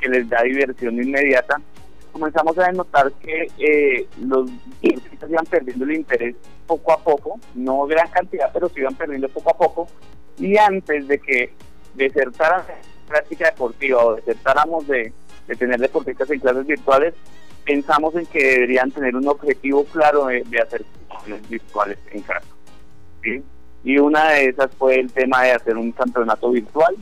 que 0.00 0.08
les 0.08 0.28
da 0.28 0.42
diversión 0.42 1.02
inmediata 1.02 1.60
comenzamos 2.12 2.56
a 2.58 2.66
denotar 2.66 3.10
que 3.14 3.48
eh, 3.58 4.06
los 4.20 4.50
deportistas 4.82 5.30
iban 5.30 5.46
perdiendo 5.46 5.84
el 5.84 5.92
interés 5.92 6.36
poco 6.66 6.92
a 6.92 6.98
poco, 6.98 7.40
no 7.54 7.86
gran 7.86 8.08
cantidad, 8.10 8.50
pero 8.52 8.68
se 8.68 8.80
iban 8.80 8.94
perdiendo 8.94 9.28
poco 9.28 9.50
a 9.50 9.56
poco. 9.56 9.88
Y 10.38 10.56
antes 10.58 11.08
de 11.08 11.18
que 11.18 11.52
desertaran 11.94 12.62
práctica 13.08 13.46
deportiva 13.46 14.04
o 14.04 14.14
desertáramos 14.14 14.86
de, 14.86 15.12
de 15.48 15.56
tener 15.56 15.80
deportistas 15.80 16.30
en 16.30 16.40
clases 16.40 16.66
virtuales, 16.66 17.14
pensamos 17.64 18.14
en 18.16 18.26
que 18.26 18.42
deberían 18.42 18.90
tener 18.90 19.16
un 19.16 19.28
objetivo 19.28 19.84
claro 19.84 20.26
de, 20.26 20.44
hacer 20.60 20.84
clases 21.08 21.48
virtuales 21.48 21.98
en 22.10 22.22
casa. 22.22 22.46
Y 23.84 23.98
una 23.98 24.30
de 24.30 24.46
esas 24.46 24.70
fue 24.76 25.00
el 25.00 25.12
tema 25.12 25.42
de 25.42 25.52
hacer 25.52 25.76
un 25.76 25.92
campeonato 25.92 26.50
virtual 26.50 26.96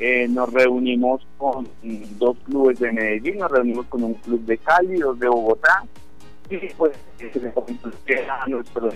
eh, 0.00 0.28
nos 0.28 0.52
reunimos 0.52 1.26
con 1.36 1.68
dos 2.18 2.36
clubes 2.44 2.78
de 2.78 2.92
Medellín, 2.92 3.38
nos 3.38 3.50
reunimos 3.50 3.86
con 3.86 4.04
un 4.04 4.14
club 4.14 4.40
de 4.44 4.56
Cali, 4.58 4.96
dos 4.98 5.18
de 5.18 5.26
Bogotá, 5.26 5.84
y 6.48 6.56
pues 6.74 6.96
que 8.06 8.26
a 8.28 8.46
nuestro 8.46 8.92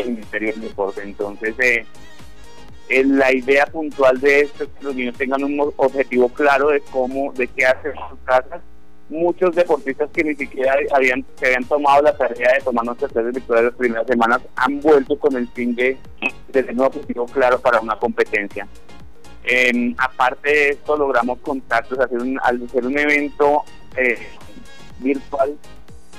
el 0.00 0.12
Ministerio 0.12 0.52
del 0.52 0.62
Deporte. 0.62 1.02
Entonces, 1.02 1.54
eh, 1.58 1.84
la 3.04 3.32
idea 3.32 3.66
puntual 3.66 4.20
de 4.20 4.42
esto 4.42 4.64
es 4.64 4.70
que 4.70 4.84
los 4.84 4.94
niños 4.94 5.16
tengan 5.16 5.42
un 5.42 5.72
objetivo 5.76 6.28
claro 6.28 6.68
de 6.68 6.80
cómo, 6.80 7.32
de 7.32 7.46
qué 7.48 7.66
hacer 7.66 7.94
sus 8.08 8.18
casas 8.24 8.60
muchos 9.08 9.54
deportistas 9.54 10.10
que 10.12 10.24
ni 10.24 10.34
siquiera 10.34 10.74
habían, 10.92 11.24
se 11.36 11.46
habían 11.46 11.64
tomado 11.64 12.02
la 12.02 12.16
tarea 12.16 12.54
de 12.54 12.60
tomar 12.60 12.84
nuestras 12.84 13.12
clases 13.12 13.34
virtuales 13.34 13.66
las 13.66 13.74
primeras 13.74 14.06
semanas 14.06 14.40
han 14.56 14.80
vuelto 14.80 15.18
con 15.18 15.36
el 15.36 15.48
fin 15.48 15.74
de, 15.74 15.96
tener 16.50 16.72
un 16.72 16.80
objetivo 16.80 17.26
claro 17.26 17.58
para 17.60 17.80
una 17.80 17.96
competencia. 17.98 18.66
Em, 19.44 19.94
aparte 19.98 20.48
de 20.48 20.68
esto, 20.70 20.96
logramos 20.96 21.38
contactos, 21.38 21.98
hacer 22.00 22.18
un, 22.18 22.38
al 22.42 22.64
hacer 22.64 22.84
un 22.84 22.98
evento 22.98 23.62
eh, 23.96 24.18
virtual, 24.98 25.56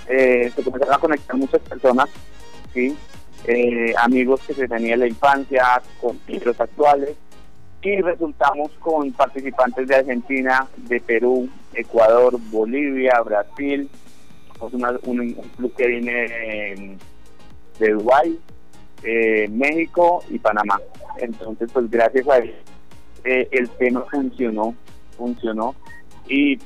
eh, 0.08 0.52
se 0.56 0.64
comenzaron 0.64 0.96
a 0.96 1.00
conectar 1.00 1.36
muchas 1.36 1.62
personas, 1.62 2.08
¿sí? 2.74 2.96
Eh, 3.48 3.94
amigos 3.98 4.42
que 4.46 4.54
se 4.54 4.68
tenían 4.68 4.96
en 4.96 5.00
la 5.00 5.08
infancia, 5.08 5.82
con 6.02 6.20
libros 6.28 6.60
actuales, 6.60 7.16
y 7.82 8.02
resultamos 8.02 8.72
con 8.80 9.12
participantes 9.14 9.88
de 9.88 9.96
Argentina, 9.96 10.68
de 10.76 11.00
Perú, 11.00 11.48
Ecuador, 11.74 12.38
Bolivia, 12.52 13.22
Brasil, 13.24 13.90
un, 14.60 15.34
club 15.56 15.74
que 15.78 15.88
viene 15.88 16.98
de, 17.80 17.90
Dubái, 17.94 18.38
eh, 19.04 19.48
México 19.50 20.24
y 20.30 20.40
Panamá. 20.40 20.82
Entonces, 21.20 21.70
pues 21.72 21.90
gracias 21.90 22.28
a 22.28 22.38
él, 22.40 22.54
eh, 23.24 23.48
el 23.52 23.70
tema 23.70 24.04
funcionó, 24.12 24.76
funcionó 25.18 25.74
y 26.28 26.58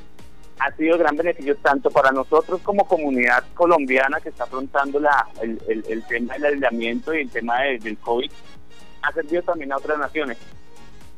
ha 0.62 0.72
sido 0.76 0.98
gran 0.98 1.16
beneficio 1.16 1.56
tanto 1.58 1.90
para 1.90 2.12
nosotros 2.12 2.62
como 2.62 2.86
comunidad 2.86 3.44
colombiana 3.56 4.20
que 4.22 4.30
está 4.30 4.44
afrontando 4.44 5.00
la, 5.00 5.28
el, 5.42 6.04
tema 6.08 6.36
del 6.36 6.46
aislamiento 6.46 7.16
y 7.16 7.22
el 7.22 7.30
tema 7.30 7.62
del 7.62 7.98
COVID, 7.98 8.30
ha 9.02 9.12
servido 9.12 9.42
también 9.42 9.72
a 9.72 9.78
otras 9.78 9.98
naciones 9.98 10.38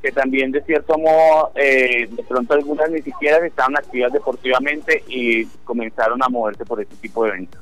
que 0.01 0.12
también 0.12 0.51
de 0.51 0.62
cierto 0.63 0.97
modo 0.97 1.51
eh, 1.55 2.07
de 2.09 2.23
pronto 2.23 2.53
algunas 2.53 2.89
ni 2.89 3.01
siquiera 3.01 3.45
estaban 3.45 3.77
activas 3.77 4.12
deportivamente 4.13 5.03
y 5.07 5.45
comenzaron 5.65 6.21
a 6.23 6.29
moverse 6.29 6.65
por 6.65 6.81
este 6.81 6.95
tipo 6.97 7.23
de 7.23 7.29
eventos. 7.31 7.62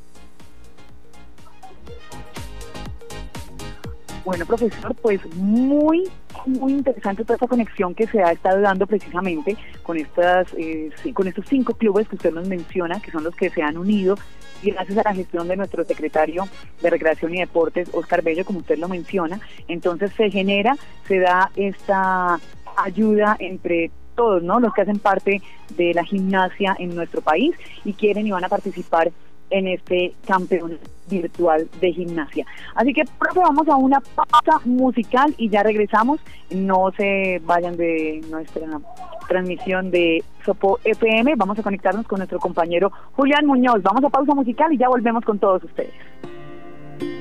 Bueno, 4.23 4.45
profesor, 4.45 4.93
pues 4.95 5.19
muy, 5.35 6.07
muy 6.45 6.73
interesante 6.73 7.23
toda 7.23 7.35
esta 7.35 7.47
conexión 7.47 7.95
que 7.95 8.05
se 8.05 8.21
ha 8.21 8.31
estado 8.31 8.61
dando 8.61 8.85
precisamente 8.85 9.57
con 9.81 9.97
estas, 9.97 10.47
eh, 10.57 10.91
con 11.13 11.27
estos 11.27 11.45
cinco 11.47 11.73
clubes 11.73 12.07
que 12.07 12.15
usted 12.15 12.31
nos 12.31 12.47
menciona, 12.47 12.99
que 12.99 13.11
son 13.11 13.23
los 13.23 13.35
que 13.35 13.49
se 13.49 13.63
han 13.63 13.77
unido 13.77 14.15
gracias 14.63 14.97
a 14.99 15.03
la 15.03 15.15
gestión 15.15 15.47
de 15.47 15.57
nuestro 15.57 15.83
secretario 15.85 16.47
de 16.81 16.89
Recreación 16.91 17.33
y 17.33 17.39
Deportes, 17.39 17.89
Oscar 17.93 18.21
Bello, 18.21 18.45
como 18.45 18.59
usted 18.59 18.77
lo 18.77 18.87
menciona. 18.87 19.39
Entonces 19.67 20.11
se 20.15 20.29
genera, 20.29 20.77
se 21.07 21.17
da 21.17 21.49
esta 21.55 22.39
ayuda 22.77 23.35
entre 23.39 23.89
todos, 24.15 24.43
¿no? 24.43 24.59
Los 24.59 24.73
que 24.73 24.81
hacen 24.81 24.99
parte 24.99 25.41
de 25.75 25.93
la 25.93 26.03
gimnasia 26.03 26.75
en 26.77 26.95
nuestro 26.95 27.21
país 27.21 27.55
y 27.83 27.93
quieren 27.93 28.27
y 28.27 28.31
van 28.31 28.43
a 28.43 28.49
participar 28.49 29.11
en 29.51 29.67
este 29.67 30.13
campeonato 30.25 30.79
virtual 31.09 31.69
de 31.79 31.93
gimnasia. 31.93 32.45
Así 32.73 32.93
que, 32.93 33.03
profe, 33.19 33.39
vamos 33.39 33.67
a 33.67 33.75
una 33.75 33.99
pausa 33.99 34.61
musical 34.65 35.33
y 35.37 35.49
ya 35.49 35.61
regresamos. 35.61 36.19
No 36.49 36.91
se 36.97 37.41
vayan 37.45 37.77
de 37.77 38.21
nuestra 38.29 38.79
transmisión 39.27 39.91
de 39.91 40.23
Sopo 40.45 40.79
FM. 40.83 41.35
Vamos 41.35 41.59
a 41.59 41.63
conectarnos 41.63 42.07
con 42.07 42.19
nuestro 42.19 42.39
compañero 42.39 42.91
Julián 43.15 43.45
Muñoz. 43.45 43.83
Vamos 43.83 44.03
a 44.03 44.09
pausa 44.09 44.33
musical 44.33 44.73
y 44.73 44.77
ya 44.77 44.89
volvemos 44.89 45.23
con 45.23 45.37
todos 45.37 45.63
ustedes. 45.63 45.93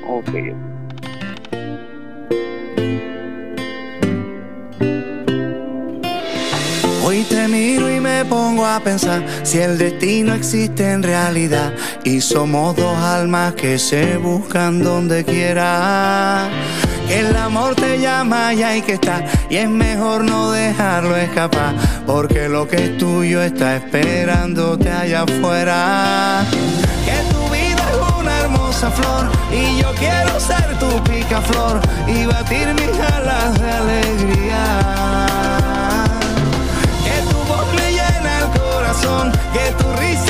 Ok. 0.09 0.81
Hoy 7.03 7.25
te 7.25 7.49
miro 7.49 7.91
y 7.91 7.99
me 7.99 8.25
pongo 8.27 8.67
a 8.67 8.79
pensar 8.81 9.25
si 9.43 9.59
el 9.59 9.79
destino 9.79 10.35
existe 10.35 10.91
en 10.91 11.03
realidad 11.03 11.73
y 12.05 12.21
somos 12.21 12.77
dos 12.77 12.97
almas 12.99 13.55
que 13.55 13.79
se 13.79 14.19
buscan 14.19 14.83
donde 14.83 15.25
quiera. 15.25 16.49
Que 17.09 17.21
el 17.21 17.35
amor 17.37 17.75
te 17.75 17.99
llama 17.99 18.53
y 18.53 18.63
hay 18.63 18.83
que 18.83 18.93
estar 18.95 19.25
y 19.49 19.57
es 19.57 19.69
mejor 19.69 20.25
no 20.25 20.53
dejarlo 20.53 21.17
escapar 21.17 21.75
porque 22.07 22.49
lo 22.49 22.69
que 22.69 22.77
es 22.77 22.99
tuyo 22.99 23.43
está 23.43 23.77
esperándote 23.77 24.91
allá 24.91 25.23
afuera. 25.23 26.45
Que 27.07 27.33
tu 27.33 27.43
vida 27.49 27.83
es 27.93 28.21
una 28.21 28.41
hermosa 28.41 28.91
flor 28.91 29.31
y 29.51 29.81
yo 29.81 29.91
quiero 29.95 30.39
ser 30.39 30.79
tu 30.79 31.03
picaflor 31.11 31.81
y 32.07 32.27
batir 32.27 32.75
mis 32.75 33.01
alas 33.01 33.59
de 33.59 33.71
alegría. 33.71 35.00
Que 39.53 39.65
tu 39.79 39.93
risa 40.01 40.30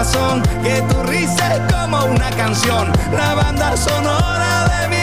Que 0.00 0.80
tu 0.88 1.02
risa 1.02 1.56
es 1.56 1.74
como 1.74 2.06
una 2.06 2.30
canción, 2.30 2.90
la 3.12 3.34
banda 3.34 3.76
sonora 3.76 4.66
de 4.68 4.88
mi 4.88 4.99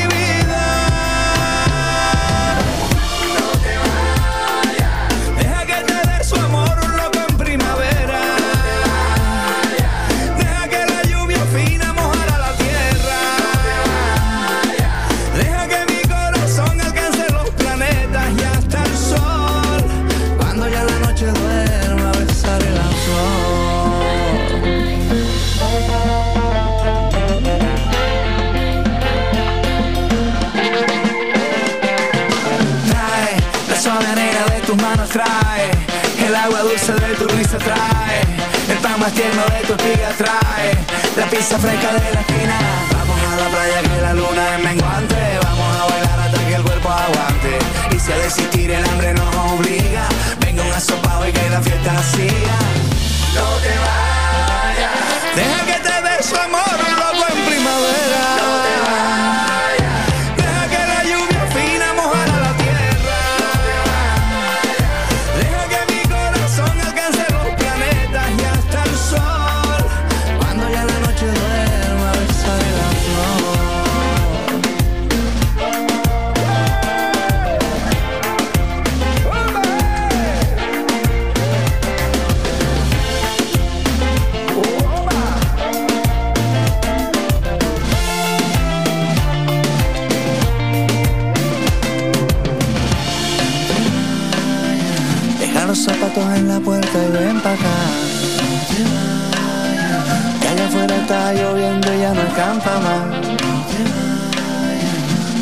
pizza 41.37 41.59
fresca 41.59 41.93
de 41.93 42.13
la 42.13 42.21
esquina. 42.21 42.57
Vamos 42.97 43.19
a 43.21 43.35
la 43.35 43.47
playa 43.49 43.81
que 43.83 44.01
la 44.01 44.13
luna 44.13 44.55
es 44.55 44.63
menguante. 44.63 45.15
Vamos 45.43 45.77
a 45.77 45.85
bailar 45.85 46.19
hasta 46.19 46.45
que 46.45 46.55
el 46.55 46.63
cuerpo 46.63 46.89
aguante. 46.89 47.59
Y 47.95 47.99
si 47.99 48.11
al 48.11 48.21
existir 48.21 48.71
el 48.71 48.83
hambre 48.83 49.13
nos 49.13 49.35
obliga 49.35 50.07
venga 50.39 50.63
un 50.63 50.73
asopado 50.73 51.27
y 51.27 51.31
que 51.31 51.49
la 51.49 51.61
fiesta 51.61 52.03
siga 52.03 52.76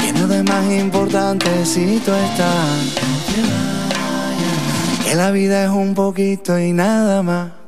Que 0.02 0.14
no 0.14 0.28
de 0.28 0.42
más 0.42 0.66
importante 0.72 1.66
si 1.66 2.00
tú 2.00 2.12
estás. 2.12 2.96
Que 5.04 5.14
la 5.14 5.30
vida 5.30 5.66
es 5.66 5.70
un 5.70 5.94
poquito 5.94 6.58
y 6.58 6.74
nada 6.74 7.22
más. 7.22 7.65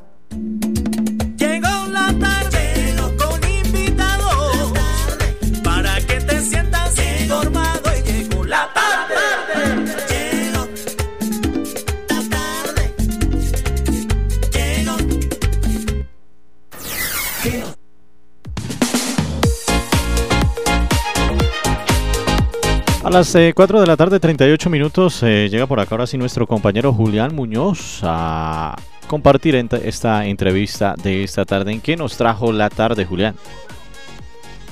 Las 23.18 23.34
eh, 23.34 23.52
4 23.56 23.82
de 23.82 23.88
la 23.88 23.98
tarde, 23.98 24.20
38 24.20 24.70
minutos, 24.70 25.24
eh, 25.24 25.50
llega 25.50 25.66
por 25.66 25.80
acá 25.80 25.96
ahora 25.96 26.06
sí 26.06 26.20
nuestro 26.20 26.46
compañero 26.46 26.94
Julián 26.94 27.34
Muñoz 27.34 28.02
a 28.04 28.76
compartir 29.08 29.56
esta 29.56 30.28
entrevista 30.28 30.94
de 31.02 31.24
esta 31.24 31.44
tarde. 31.44 31.72
¿En 31.72 31.82
qué 31.82 31.98
nos 31.98 32.16
trajo 32.16 32.52
la 32.52 32.70
tarde, 32.70 33.06
Julián? 33.06 33.34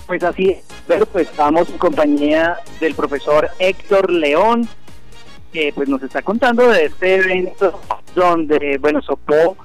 Pues 0.06 0.22
así 0.22 0.52
es, 0.52 0.64
pero 0.86 1.08
pues 1.08 1.28
estamos 1.28 1.68
en 1.72 1.80
compañía 1.80 2.58
del 2.80 2.94
profesor 2.94 3.50
Héctor 3.58 4.12
León, 4.12 4.70
que 5.52 5.74
pues 5.74 5.90
nos 5.90 6.04
está 6.04 6.22
contando 6.22 6.68
de 6.68 6.86
este 6.86 7.16
evento 7.16 7.82
donde, 8.14 8.78
bueno, 8.80 9.02
Sopó 9.02 9.58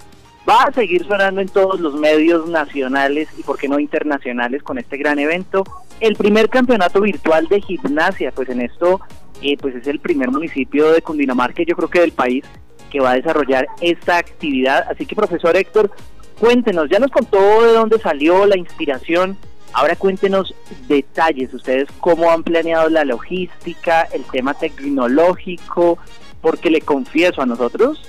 va 0.48 0.62
a 0.62 0.72
seguir 0.72 1.06
sonando 1.06 1.42
en 1.42 1.48
todos 1.48 1.80
los 1.80 1.96
medios 1.96 2.48
nacionales 2.48 3.28
y 3.36 3.42
por 3.42 3.58
qué 3.58 3.68
no 3.68 3.78
internacionales 3.78 4.62
con 4.62 4.78
este 4.78 4.96
gran 4.96 5.18
evento. 5.18 5.64
El 6.00 6.16
primer 6.16 6.48
campeonato 6.48 7.02
virtual 7.02 7.46
de 7.48 7.60
gimnasia, 7.60 8.32
pues 8.32 8.48
en 8.48 8.62
esto, 8.62 9.00
eh, 9.42 9.56
pues 9.58 9.74
es 9.74 9.86
el 9.86 10.00
primer 10.00 10.30
municipio 10.30 10.92
de 10.92 11.02
Cundinamarca, 11.02 11.62
yo 11.62 11.76
creo 11.76 11.90
que 11.90 12.00
del 12.00 12.12
país, 12.12 12.44
que 12.90 13.00
va 13.00 13.12
a 13.12 13.16
desarrollar 13.16 13.66
esta 13.80 14.16
actividad. 14.16 14.86
Así 14.90 15.04
que, 15.06 15.14
profesor 15.14 15.56
Héctor, 15.56 15.90
cuéntenos, 16.38 16.88
ya 16.90 16.98
nos 16.98 17.10
contó 17.10 17.62
de 17.62 17.72
dónde 17.72 17.98
salió 17.98 18.46
la 18.46 18.56
inspiración, 18.56 19.36
ahora 19.72 19.94
cuéntenos 19.94 20.54
detalles, 20.88 21.52
ustedes 21.52 21.88
cómo 22.00 22.30
han 22.30 22.42
planeado 22.42 22.88
la 22.88 23.04
logística, 23.04 24.08
el 24.12 24.24
tema 24.24 24.54
tecnológico, 24.54 25.98
porque 26.40 26.70
le 26.70 26.80
confieso 26.80 27.42
a 27.42 27.46
nosotros, 27.46 28.02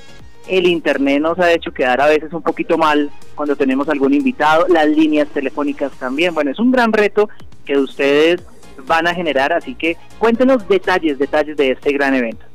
el 0.47 0.67
internet 0.67 1.21
nos 1.21 1.39
ha 1.39 1.51
hecho 1.51 1.71
quedar 1.71 2.01
a 2.01 2.08
veces 2.08 2.34
un 2.34 2.41
poquito 2.41 2.77
mal 2.77 3.12
cuando 3.36 3.56
tenemos 3.56 3.88
algún 3.89 4.13
invitado, 4.13 4.67
las 4.67 4.88
líneas 4.88 5.27
telefónicas 5.30 5.91
también, 5.93 6.34
bueno, 6.34 6.51
es 6.51 6.60
un 6.60 6.71
gran 6.71 6.91
reto 6.91 7.30
que 7.65 7.77
ustedes 7.77 8.41
van 8.86 9.08
a 9.08 9.13
generar, 9.13 9.54
así 9.54 9.75
que 9.75 9.97
cuéntenos 10.19 10.67
detalles, 10.67 11.19
detalles 11.19 11.58
de 11.58 11.71
este 11.71 11.91
gran 11.93 12.15
evento. 12.15 12.45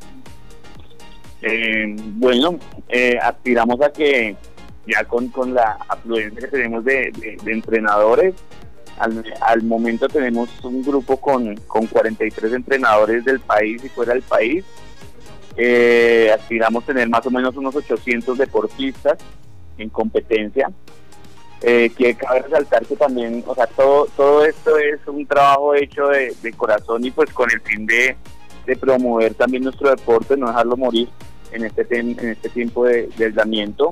Eh, 1.42 1.94
bueno, 2.14 2.58
eh, 2.88 3.18
aspiramos 3.22 3.80
a 3.80 3.92
que 3.92 4.36
ya 4.86 5.04
con, 5.04 5.28
con 5.28 5.54
la 5.54 5.78
afluencia 5.88 6.40
que 6.40 6.46
tenemos 6.48 6.84
de, 6.84 7.12
entrenadores, 7.46 8.34
al, 8.98 9.62
momento 9.62 10.08
tenemos 10.08 10.48
un 10.62 10.82
grupo 10.82 11.18
con, 11.18 11.54
con 11.66 11.86
43 11.86 12.52
entrenadores 12.52 13.24
del 13.24 13.40
país 13.40 13.84
y 13.84 13.88
fuera 13.88 14.14
del 14.14 14.22
país. 14.22 14.64
Eh, 15.56 16.30
aspiramos 16.34 16.84
tener 16.84 17.08
más 17.08 17.26
o 17.26 17.30
menos 17.30 17.56
unos 17.56 17.74
800 17.74 18.38
deportistas 18.38 19.18
en 19.78 19.88
competencia. 19.88 20.70
Eh, 21.62 21.90
que 21.96 22.14
cabe 22.14 22.42
resaltar 22.42 22.84
que 22.84 22.96
también, 22.96 23.42
o 23.46 23.54
sea, 23.54 23.66
todo, 23.66 24.06
todo 24.14 24.44
esto 24.44 24.76
es 24.76 25.00
un 25.06 25.26
trabajo 25.26 25.74
hecho 25.74 26.08
de, 26.08 26.52
corazón 26.54 27.04
y 27.04 27.10
pues 27.10 27.32
con 27.32 27.50
el 27.50 27.60
fin 27.62 27.86
de, 27.86 28.14
de, 28.66 28.76
promover 28.76 29.32
también 29.34 29.64
nuestro 29.64 29.88
deporte, 29.88 30.36
no 30.36 30.48
dejarlo 30.48 30.76
morir 30.76 31.08
en 31.52 31.64
este, 31.64 31.86
en 31.98 32.18
este 32.18 32.50
tiempo 32.50 32.84
de, 32.84 33.08
de 33.16 33.24
aislamiento. 33.24 33.88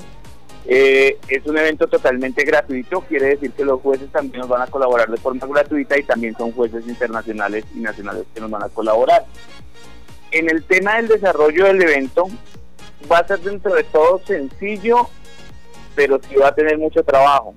Eh, 0.67 1.17
es 1.27 1.45
un 1.45 1.57
evento 1.57 1.87
totalmente 1.87 2.43
gratuito, 2.43 3.01
quiere 3.01 3.27
decir 3.27 3.51
que 3.51 3.63
los 3.63 3.81
jueces 3.81 4.11
también 4.11 4.39
nos 4.39 4.49
van 4.49 4.63
a 4.63 4.67
colaborar 4.67 5.09
de 5.09 5.17
forma 5.17 5.45
gratuita 5.45 5.97
y 5.97 6.03
también 6.03 6.35
son 6.35 6.51
jueces 6.53 6.87
internacionales 6.87 7.65
y 7.75 7.79
nacionales 7.79 8.23
que 8.33 8.41
nos 8.41 8.49
van 8.49 8.63
a 8.63 8.69
colaborar. 8.69 9.25
En 10.37 10.49
el 10.49 10.63
tema 10.63 10.97
del 10.97 11.07
desarrollo 11.07 11.65
del 11.65 11.81
evento, 11.81 12.27
va 13.11 13.19
a 13.19 13.27
ser 13.27 13.39
dentro 13.39 13.73
de 13.73 13.83
todo 13.85 14.19
sencillo, 14.25 15.07
pero 15.95 16.19
sí 16.21 16.35
va 16.35 16.49
a 16.49 16.55
tener 16.55 16.77
mucho 16.77 17.03
trabajo. 17.03 17.55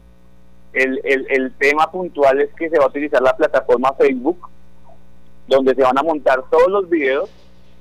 El, 0.72 1.00
el 1.04 1.52
tema 1.58 1.90
puntual 1.90 2.40
es 2.40 2.50
que 2.54 2.70
se 2.70 2.78
va 2.78 2.84
a 2.84 2.88
utilizar 2.88 3.20
la 3.20 3.36
plataforma 3.36 3.94
Facebook, 3.94 4.48
donde 5.48 5.74
se 5.74 5.82
van 5.82 5.98
a 5.98 6.02
montar 6.02 6.44
todos 6.50 6.68
los 6.68 6.88
videos 6.88 7.28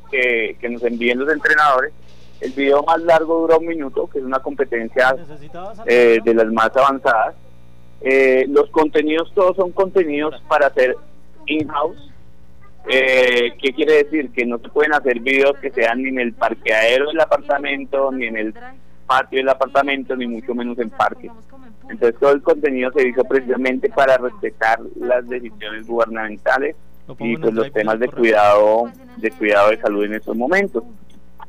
que, 0.10 0.57
que 0.60 0.69
nos 0.69 0.83
envíen 0.83 1.19
los 1.19 1.31
entrenadores 1.31 1.93
el 2.39 2.51
video 2.51 2.83
más 2.83 3.01
largo 3.01 3.39
dura 3.39 3.57
un 3.57 3.65
minuto, 3.65 4.07
que 4.07 4.19
es 4.19 4.25
una 4.25 4.39
competencia 4.39 5.15
eh, 5.86 6.19
de 6.23 6.33
las 6.33 6.47
más 6.51 6.75
avanzadas. 6.75 7.36
Eh, 8.01 8.45
los 8.49 8.69
contenidos 8.69 9.31
todos 9.33 9.55
son 9.55 9.71
contenidos 9.71 10.36
para 10.47 10.67
hacer 10.67 10.95
in-house. 11.47 11.97
Eh, 12.89 13.54
¿Qué 13.62 13.73
quiere 13.73 14.04
decir? 14.04 14.32
Que 14.32 14.45
no 14.45 14.60
se 14.60 14.69
pueden 14.69 14.93
hacer 14.93 15.19
videos 15.19 15.58
que 15.60 15.71
sean 15.71 16.02
ni 16.02 16.10
en 16.10 16.19
el 16.19 16.34
parqueadero 16.34 17.08
del 17.08 17.19
apartamento, 17.19 18.12
ni 18.12 18.28
en 18.28 18.38
el 18.38 18.54
patio 19.06 19.39
del 19.39 19.50
apartamento, 19.50 20.15
ni 20.15 20.28
mucho 20.28 20.54
menos 20.54 20.78
en 20.80 20.89
parque. 20.89 21.30
Entonces 21.89 22.19
todo 22.19 22.32
el 22.32 22.41
contenido 22.41 22.91
se 22.91 23.08
hizo 23.08 23.23
precisamente 23.23 23.89
para 23.89 24.17
respetar 24.17 24.80
las 24.95 25.28
decisiones 25.28 25.88
gubernamentales 25.88 26.76
y 27.19 27.38
pues 27.38 27.54
los 27.54 27.71
temas 27.71 28.00
de 28.00 28.10
cuidado 28.10 28.91
de 29.17 29.32
cuidado 29.32 29.69
de 29.69 29.78
salud 29.78 30.04
en 30.04 30.13
estos 30.15 30.36
momentos. 30.36 30.84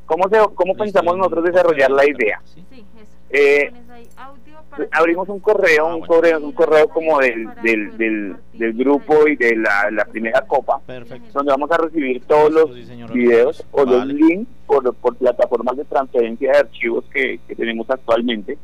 ¿Cómo, 0.07 0.29
se, 0.29 0.39
cómo 0.55 0.75
pensamos 0.75 1.17
nosotros 1.17 1.45
desarrollar 1.45 1.91
la 1.91 2.09
idea? 2.09 2.41
Eh, 3.31 3.71
abrimos 4.93 5.29
un 5.29 5.41
correo, 5.41 5.89
ah, 5.89 5.95
un 5.95 6.07
correo, 6.07 6.39
un 6.39 6.53
correo 6.53 6.89
como 6.89 7.19
del, 7.19 7.49
del, 7.63 8.37
del, 8.53 8.73
grupo 8.75 9.27
y 9.27 9.37
de 9.37 9.57
la, 9.57 10.05
primera 10.11 10.43
copa, 10.43 10.81
donde 10.87 11.51
vamos 11.51 11.71
a 11.71 11.79
recibir 11.79 12.23
todos 12.25 12.53
los 12.53 13.13
videos 13.13 13.65
o 13.71 13.85
los 13.85 14.07
links 14.07 14.51
por, 14.67 14.95
por 14.95 15.17
plataformas 15.17 15.77
de 15.77 15.85
transferencia 15.85 16.53
de 16.53 16.59
archivos 16.59 17.05
que, 17.13 17.41
tenemos 17.57 17.89
actualmente. 17.91 18.59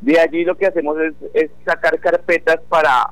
De 0.00 0.18
allí 0.18 0.44
lo 0.44 0.56
que 0.56 0.66
hacemos 0.66 0.98
es, 0.98 1.14
es, 1.32 1.50
sacar 1.64 1.98
carpetas 2.00 2.60
para, 2.68 3.10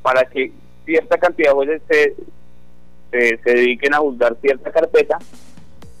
para 0.00 0.24
que 0.26 0.52
cierta 0.84 1.18
cantidad 1.18 1.50
de 1.50 1.54
jueces 1.54 1.82
se, 1.88 2.14
se, 3.10 3.38
se 3.38 3.50
dediquen 3.50 3.94
a 3.94 3.98
juzgar 3.98 4.36
cierta 4.40 4.70
carpeta 4.70 5.18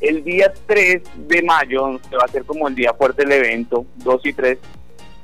el 0.00 0.24
día 0.24 0.52
3 0.66 1.02
de 1.28 1.42
mayo, 1.42 1.98
se 2.08 2.16
va 2.16 2.22
a 2.22 2.26
hacer 2.26 2.44
como 2.44 2.68
el 2.68 2.74
día 2.74 2.94
fuerte 2.94 3.24
del 3.24 3.32
evento, 3.32 3.86
2 3.96 4.26
y 4.26 4.32
3, 4.32 4.58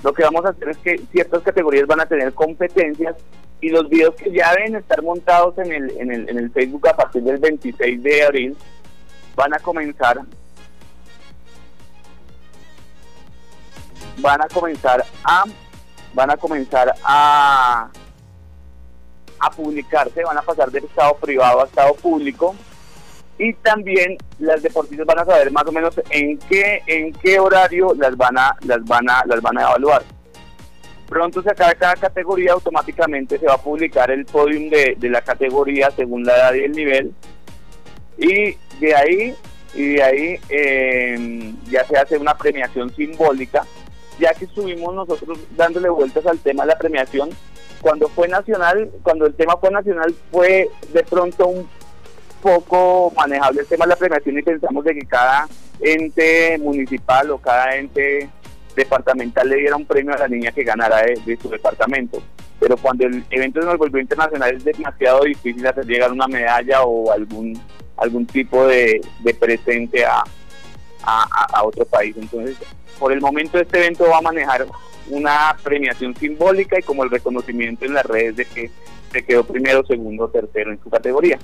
lo 0.03 0.13
que 0.13 0.23
vamos 0.23 0.45
a 0.45 0.51
hacer 0.51 0.69
es 0.69 0.79
que 0.79 1.01
ciertas 1.13 1.43
categorías 1.43 1.87
van 1.87 2.01
a 2.01 2.07
tener 2.07 2.33
competencias 2.35 3.17
y 3.61 3.71
los 3.71 3.89
videos 3.89 4.15
que 4.17 4.31
ya 4.31 4.53
deben 4.55 4.77
estar 4.77 5.03
montados 5.03 5.57
en 5.59 5.73
el, 5.73 5.91
en 5.99 6.13
el, 6.13 6.29
en 6.29 6.39
el 6.39 6.51
Facebook 6.51 6.87
a 6.89 6.97
partir 6.97 7.23
del 7.23 7.39
26 7.39 8.03
de 8.03 8.23
abril 8.23 8.57
van 9.35 9.55
a 9.55 9.59
comenzar 9.59 10.21
van 14.19 14.43
a 14.43 14.49
comenzar 14.49 15.05
a 15.25 15.45
van 16.13 16.31
a 16.31 16.37
comenzar 16.37 16.95
a 17.03 17.89
a 19.39 19.51
publicarse, 19.51 20.23
van 20.23 20.39
a 20.39 20.43
pasar 20.43 20.71
del 20.71 20.85
estado 20.85 21.17
privado 21.17 21.63
a 21.63 21.65
estado 21.65 21.95
público 21.95 22.55
y 23.39 23.53
también 23.55 24.17
las 24.39 24.63
deportistas 24.63 25.07
van 25.07 25.19
a 25.19 25.25
saber 25.25 25.51
más 25.51 25.67
o 25.67 25.73
menos 25.73 26.01
en 26.11 26.39
qué 26.39 26.83
en 26.87 27.13
qué 27.13 27.41
horario 27.41 27.95
las 27.95 28.17
van 28.17 28.39
a 28.39 28.57
las 28.67 28.85
van 28.85 29.09
a 29.11 29.23
las 29.27 29.41
van 29.43 29.59
a 29.59 29.63
evaluar. 29.63 30.03
Pronto 31.09 31.43
se 31.43 31.51
acaba 31.51 31.75
cada 31.75 31.97
categoría 31.97 32.53
automáticamente 32.53 33.39
se 33.39 33.47
va 33.47 33.55
a 33.55 33.63
publicar 33.63 34.11
el 34.11 34.25
podium 34.25 34.71
de, 34.71 34.97
la 35.03 35.21
categoría 35.21 35.91
según 35.91 36.25
la 36.25 36.37
edad 36.37 36.55
y 36.55 36.61
el 36.61 36.73
nivel 36.73 37.13
y 38.17 38.57
de 38.81 38.95
ahí 38.95 39.35
y 39.75 39.95
de 39.95 40.03
ahí 40.03 40.41
em, 40.49 41.57
ya 41.65 41.85
se 41.85 41.97
hace 41.97 42.17
una 42.17 42.35
premiación 42.35 42.95
simbólica 42.95 43.67
ya 44.21 44.33
que 44.35 44.45
estuvimos 44.45 44.95
nosotros 44.95 45.39
dándole 45.57 45.89
vueltas 45.89 46.25
al 46.27 46.39
tema 46.39 46.63
de 46.63 46.69
la 46.69 46.79
premiación 46.79 47.31
cuando 47.81 48.09
fue 48.09 48.29
nacional 48.29 48.91
cuando 49.03 49.27
el 49.27 49.35
tema 49.35 49.57
fue 49.57 49.71
nacional 49.73 50.15
fue 50.31 50.71
de 50.93 51.03
pronto 51.03 51.49
un 51.49 51.69
poco 52.45 53.11
manejable 53.17 53.63
el 53.63 53.67
tema 53.67 53.87
de 53.87 53.89
la 53.89 53.97
premiación 53.97 54.39
y 54.39 54.43
pensamos 54.43 54.85
de 54.85 54.95
que 54.95 55.07
cada 55.07 55.49
ente 55.81 56.59
municipal 56.59 57.31
o 57.31 57.39
cada 57.39 57.75
ente 57.75 58.29
departamental 58.77 59.49
le 59.49 59.57
diera 59.57 59.77
un 59.77 59.87
premio 59.87 60.13
a 60.15 60.19
la 60.19 60.29
niña 60.29 60.53
que 60.53 60.63
ganara 60.63 61.01
de, 61.03 61.39
su 61.41 61.49
departamento. 61.49 62.23
Pero 62.61 62.77
cuando 62.77 63.07
el 63.07 63.25
evento 63.31 63.61
nos 63.61 63.79
volvió 63.79 63.99
internacional 63.99 64.55
es 64.55 64.65
demasiado 64.65 65.25
difícil 65.25 65.67
hacer 65.67 65.87
llegar 65.87 66.13
una 66.13 66.29
medalla 66.29 66.83
o 66.83 67.11
algún 67.11 67.59
algún 67.97 68.27
tipo 68.27 68.67
de, 68.67 69.01
presente 69.41 70.05
a, 70.05 70.23
a, 71.03 71.65
otro 71.65 71.87
país. 71.87 72.15
Entonces, 72.19 72.59
por 72.99 73.11
el 73.13 73.23
momento 73.23 73.59
este 73.59 73.79
evento 73.79 74.05
va 74.11 74.19
a 74.19 74.23
manejar 74.23 74.67
una 75.09 75.57
premiación 75.63 76.15
simbólica 76.17 76.79
y 76.79 76.83
como 76.83 77.05
el 77.05 77.11
reconocimiento 77.11 77.87
en 77.87 77.95
las 77.95 78.05
redes 78.05 78.37
de 78.37 78.45
que 78.45 78.71
se 79.13 79.25
quedó 79.25 79.45
primero, 79.45 79.87
segundo, 79.87 80.29
tercero 80.29 80.73
en 80.73 80.83
su 80.83 80.91
categoría. 80.91 81.39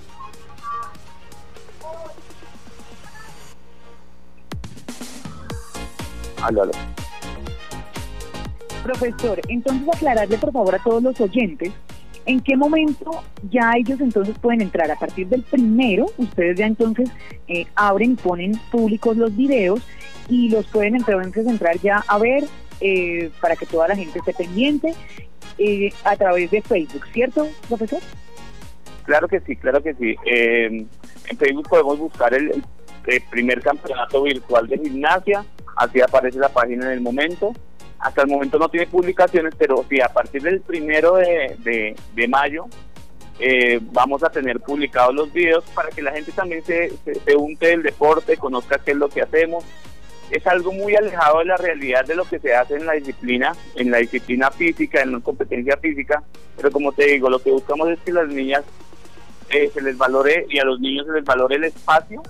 Profesor, 8.83 9.41
entonces 9.49 9.89
aclararle 9.89 10.39
por 10.39 10.53
favor 10.53 10.75
a 10.75 10.79
todos 10.83 11.03
los 11.03 11.21
oyentes 11.21 11.73
en 12.27 12.41
qué 12.41 12.57
momento 12.57 13.23
ya 13.51 13.73
ellos 13.77 14.01
entonces 14.01 14.39
pueden 14.39 14.61
entrar. 14.63 14.91
A 14.91 14.97
partir 14.97 15.27
del 15.29 15.43
primero, 15.43 16.07
ustedes 16.17 16.59
ya 16.59 16.67
entonces 16.67 17.11
eh, 17.49 17.67
abren, 17.75 18.17
ponen 18.17 18.53
públicos 18.71 19.17
los 19.17 19.37
videos 19.37 19.81
y 20.29 20.51
los 20.51 20.67
pueden 20.67 20.97
entonces 20.97 21.47
entrar 21.47 21.79
ya 21.81 22.05
a 22.07 22.19
ver 22.19 22.45
eh, 22.81 23.31
para 23.41 23.57
que 23.57 23.67
toda 23.67 23.89
la 23.89 23.97
gente 23.97 24.19
esté 24.19 24.33
pendiente 24.33 24.95
eh, 25.59 25.93
a 26.05 26.17
través 26.17 26.51
de 26.51 26.63
Facebook, 26.63 27.05
¿cierto, 27.13 27.49
profesor? 27.69 28.01
Claro 29.05 29.29
que 29.29 29.41
sí, 29.41 29.57
claro 29.57 29.83
que 29.83 29.95
sí. 29.95 30.15
en 30.25 30.89
Facebook 31.37 31.69
podemos 31.69 31.99
buscar 31.99 32.33
el 32.33 32.63
primer 33.31 33.61
campeonato 33.61 34.23
virtual 34.23 34.69
de 34.69 34.79
gimnasia 34.79 35.45
así 35.81 36.01
aparece 36.01 36.39
la 36.39 36.51
página 36.51 36.87
en 36.87 36.93
el 36.93 37.01
momento. 37.01 37.53
Hasta 37.99 38.23
el 38.23 38.29
momento 38.29 38.59
no 38.59 38.69
tiene 38.69 38.87
publicaciones, 38.87 39.55
pero 39.59 39.85
sí, 39.89 40.01
a 40.01 40.09
partir 40.09 40.43
del 40.43 40.61
primero 40.61 41.17
de, 41.17 41.97
mayo 42.29 42.67
eh, 43.39 43.79
vamos 43.81 44.23
a 44.23 44.31
tener 44.31 44.61
publicados 44.61 45.15
los 45.15 45.33
videos 45.33 45.65
para 45.75 45.89
que 45.91 46.03
la 46.03 46.13
gente 46.13 46.33
también 46.33 46.63
se, 46.65 46.93
se, 47.05 47.37
unte 47.37 47.69
del 47.69 47.83
deporte, 47.83 48.37
conozca 48.37 48.79
qué 48.79 48.93
es 48.93 48.97
lo 48.97 49.09
que 49.09 49.23
hacemos. 49.23 49.65
Es 50.31 50.47
algo 50.47 50.71
muy 50.71 50.95
alejado 50.95 51.41
de 51.41 51.47
la 51.47 51.57
realidad 51.57 52.05
de 52.05 52.15
lo 52.15 52.25
que 52.25 52.39
se 52.39 52.55
hace 52.55 52.77
en 52.77 52.87
la 52.87 52.93
disciplina, 52.93 53.53
en 53.75 53.91
la 53.91 53.99
disciplina 53.99 54.51
física, 54.51 55.03
en 55.03 55.13
la 55.13 55.21
competencia 55.21 55.77
física, 55.79 56.23
pero 56.57 56.71
como 56.71 56.93
te 56.93 57.07
digo, 57.07 57.29
lo 57.29 57.43
que 57.43 57.51
buscamos 57.51 57.89
es 57.89 57.99
que 58.01 58.13
las 58.13 58.29
niñas 58.29 58.63
eh, 59.49 59.71
se 59.73 59.81
les 59.81 59.97
valore 59.97 60.47
y 60.49 60.59
a 60.59 60.65
los 60.65 60.79
niños 60.79 61.07
se 61.07 61.13
les 61.15 61.25
valore 61.25 61.57
el 61.57 61.65
espacio 61.65 62.23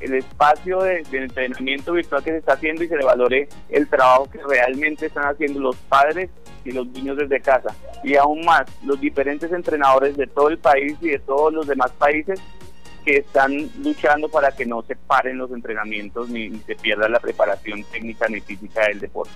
el 0.00 0.14
espacio 0.14 0.80
de, 0.82 1.04
entrenamiento 1.12 1.92
virtual 1.92 2.22
que 2.22 2.30
se 2.30 2.38
está 2.38 2.54
haciendo 2.54 2.84
y 2.84 2.88
se 2.88 2.96
le 2.96 3.04
valore 3.04 3.48
el 3.68 3.88
trabajo 3.88 4.28
que 4.30 4.38
realmente 4.48 5.06
están 5.06 5.24
haciendo 5.24 5.60
los 5.60 5.76
padres 5.76 6.30
y 6.64 6.72
los 6.72 6.86
niños 6.88 7.16
desde 7.16 7.40
casa. 7.40 7.74
Y 8.04 8.16
aún 8.16 8.44
más, 8.44 8.64
los 8.84 9.00
diferentes 9.00 9.50
entrenadores 9.52 10.16
de 10.16 10.26
todo 10.26 10.48
el 10.48 10.58
país 10.58 10.96
y 11.00 11.10
de 11.10 11.18
todos 11.18 11.52
los 11.52 11.66
demás 11.66 11.90
países 11.92 12.40
que 13.04 13.18
están 13.18 13.70
luchando 13.82 14.28
para 14.28 14.52
que 14.52 14.66
no 14.66 14.82
se 14.82 14.94
paren 14.94 15.38
los 15.38 15.50
entrenamientos 15.50 16.28
ni, 16.28 16.50
se 16.60 16.76
pierda 16.76 17.08
la 17.08 17.20
preparación 17.20 17.82
técnica 17.84 18.28
ni 18.28 18.40
física 18.40 18.86
del 18.86 19.00
deporte. 19.00 19.32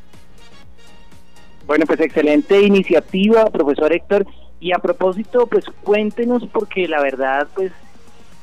Bueno, 1.67 1.87
pues 1.87 2.01
excelente 2.01 2.61
iniciativa, 2.61 3.47
profesor 3.47 3.93
Héctor. 3.93 4.27
Y 4.61 4.73
a 4.73 4.79
propósito, 4.79 5.47
pues 5.47 5.65
cuéntenos, 5.83 6.47
porque 6.53 6.87
la 6.87 7.01
verdad, 7.01 7.49
pues 7.55 7.73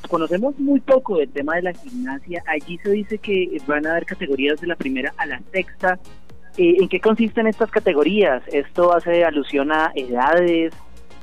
conocemos 0.08 0.58
muy 0.58 0.80
poco 0.80 1.18
del 1.18 1.30
tema 1.30 1.56
de 1.56 1.62
la 1.62 1.72
gimnasia. 1.72 2.42
Allí 2.46 2.78
se 2.78 2.90
dice 2.90 3.18
que 3.18 3.60
van 3.66 3.86
a 3.86 3.92
haber 3.92 4.06
categorías 4.06 4.60
de 4.60 4.66
la 4.66 4.76
primera 4.76 5.12
a 5.16 5.26
la 5.26 5.40
sexta. 5.52 5.98
Eh, 6.56 6.76
¿En 6.80 6.88
qué 6.88 7.00
consisten 7.00 7.46
estas 7.46 7.70
categorías? 7.70 8.42
¿Esto 8.48 8.94
hace 8.94 9.24
alusión 9.24 9.72
a 9.72 9.92
edades 9.94 10.74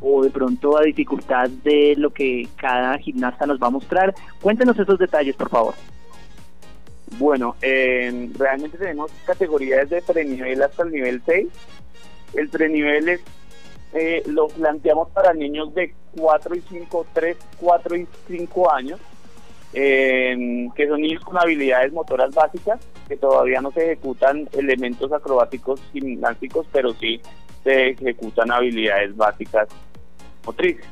o 0.02 0.24
de 0.24 0.30
pronto 0.30 0.78
a 0.78 0.84
dificultad 0.84 1.50
de 1.50 1.96
lo 1.98 2.12
que 2.12 2.48
cada 2.56 2.98
gimnasta 2.98 3.46
nos 3.46 3.62
va 3.62 3.68
a 3.68 3.72
mostrar? 3.72 4.13
Cuéntenos 4.42 4.78
esos 4.80 4.98
detalles, 4.98 5.36
por 5.36 5.50
favor. 5.50 5.74
Bueno, 7.18 7.56
eh, 7.62 8.30
realmente 8.38 8.78
tenemos 8.78 9.12
categorías 9.26 9.90
de 9.90 10.02
prenivel 10.02 10.62
hasta 10.62 10.84
el 10.84 10.92
nivel 10.92 11.22
6. 11.26 11.48
El 12.34 12.50
prenivel 12.50 13.10
es 13.10 13.22
eh, 13.93 14.23
lo 14.26 14.47
planteamos 14.47 15.10
para 15.10 15.34
niños 15.34 15.73
de 15.73 15.93
4 16.17 16.56
y 16.56 16.62
5, 16.62 17.06
3, 17.13 17.38
4 17.60 17.95
y 17.95 18.08
5 18.28 18.71
años, 18.71 19.00
que 19.73 20.88
son 20.88 21.02
niños 21.02 21.23
con 21.23 21.38
habilidades 21.38 21.93
motoras 21.93 22.34
básicas, 22.34 22.80
que 23.08 23.17
todavía 23.17 23.62
no 23.62 23.71
se 23.71 23.86
ejecutan 23.86 24.50
elementos 24.54 25.12
acrobáticos 25.12 25.80
gimnásticos, 25.93 26.65
pero 26.71 26.93
sí 26.93 27.21
se 27.63 27.89
ejecutan 27.89 28.52
habilidades 28.52 29.15
básicas 29.15 29.67
motrices. 30.45 30.86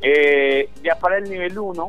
Eh, 0.00 0.68
ya 0.82 0.98
para 0.98 1.18
el 1.18 1.30
nivel 1.30 1.58
1 1.58 1.88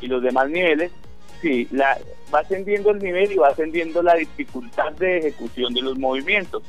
y 0.00 0.06
los 0.06 0.22
demás 0.22 0.48
niveles, 0.50 0.92
sí, 1.40 1.68
la, 1.70 1.98
va 2.34 2.40
ascendiendo 2.40 2.90
el 2.90 2.98
nivel 2.98 3.32
y 3.32 3.36
va 3.36 3.48
ascendiendo 3.48 4.02
la 4.02 4.14
dificultad 4.14 4.92
de 4.92 5.18
ejecución 5.18 5.72
de 5.74 5.82
los 5.82 5.98
movimientos 5.98 6.62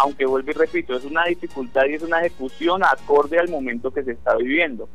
aunque 0.00 0.24
vuelvo 0.24 0.50
y 0.50 0.54
repito, 0.54 0.96
es 0.96 1.04
una 1.04 1.24
dificultad 1.24 1.82
y 1.86 1.94
es 1.94 2.02
una 2.02 2.20
ejecución 2.20 2.82
acorde 2.82 3.38
al 3.38 3.50
momento 3.50 3.90
que 3.90 4.02
se 4.02 4.12
está 4.12 4.34
viviendo. 4.36 4.88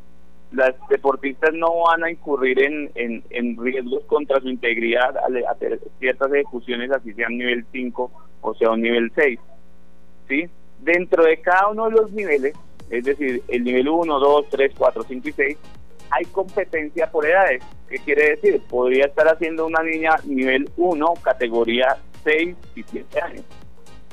Las 0.50 0.74
deportistas 0.88 1.52
no 1.54 1.84
van 1.86 2.02
a 2.02 2.10
incurrir 2.10 2.60
en, 2.60 2.90
en, 2.94 3.56
riesgos 3.56 4.04
contra 4.06 4.40
su 4.40 4.48
integridad 4.48 5.16
al 5.18 5.44
hacer 5.46 5.80
ciertas 6.00 6.32
ejecuciones, 6.32 6.90
así 6.90 7.12
sea 7.12 7.28
un 7.28 7.38
nivel 7.38 7.64
5 7.70 8.10
o 8.40 8.54
sea 8.54 8.70
un 8.70 8.82
nivel 8.82 9.12
6. 9.14 9.38
¿sí? 10.28 10.48
Dentro 10.80 11.24
de 11.24 11.40
cada 11.40 11.68
uno 11.68 11.88
de 11.88 11.92
los 11.92 12.10
niveles, 12.10 12.54
es 12.90 13.04
decir, 13.04 13.42
el 13.46 13.62
nivel 13.62 13.88
1, 13.88 14.18
2, 14.18 14.46
3, 14.50 14.72
4, 14.76 15.04
5 15.06 15.28
y 15.28 15.32
6, 15.32 15.58
hay 16.10 16.24
competencia 16.26 17.10
por 17.10 17.26
edades. 17.26 17.62
¿Qué 17.88 17.98
quiere 17.98 18.30
decir? 18.30 18.60
Podría 18.68 19.06
estar 19.06 19.28
haciendo 19.28 19.66
una 19.66 19.84
niña 19.84 20.16
nivel 20.24 20.68
1, 20.76 21.14
categoría 21.22 21.96
6 22.24 22.56
y 22.74 22.82
7 22.82 23.20
años 23.20 23.44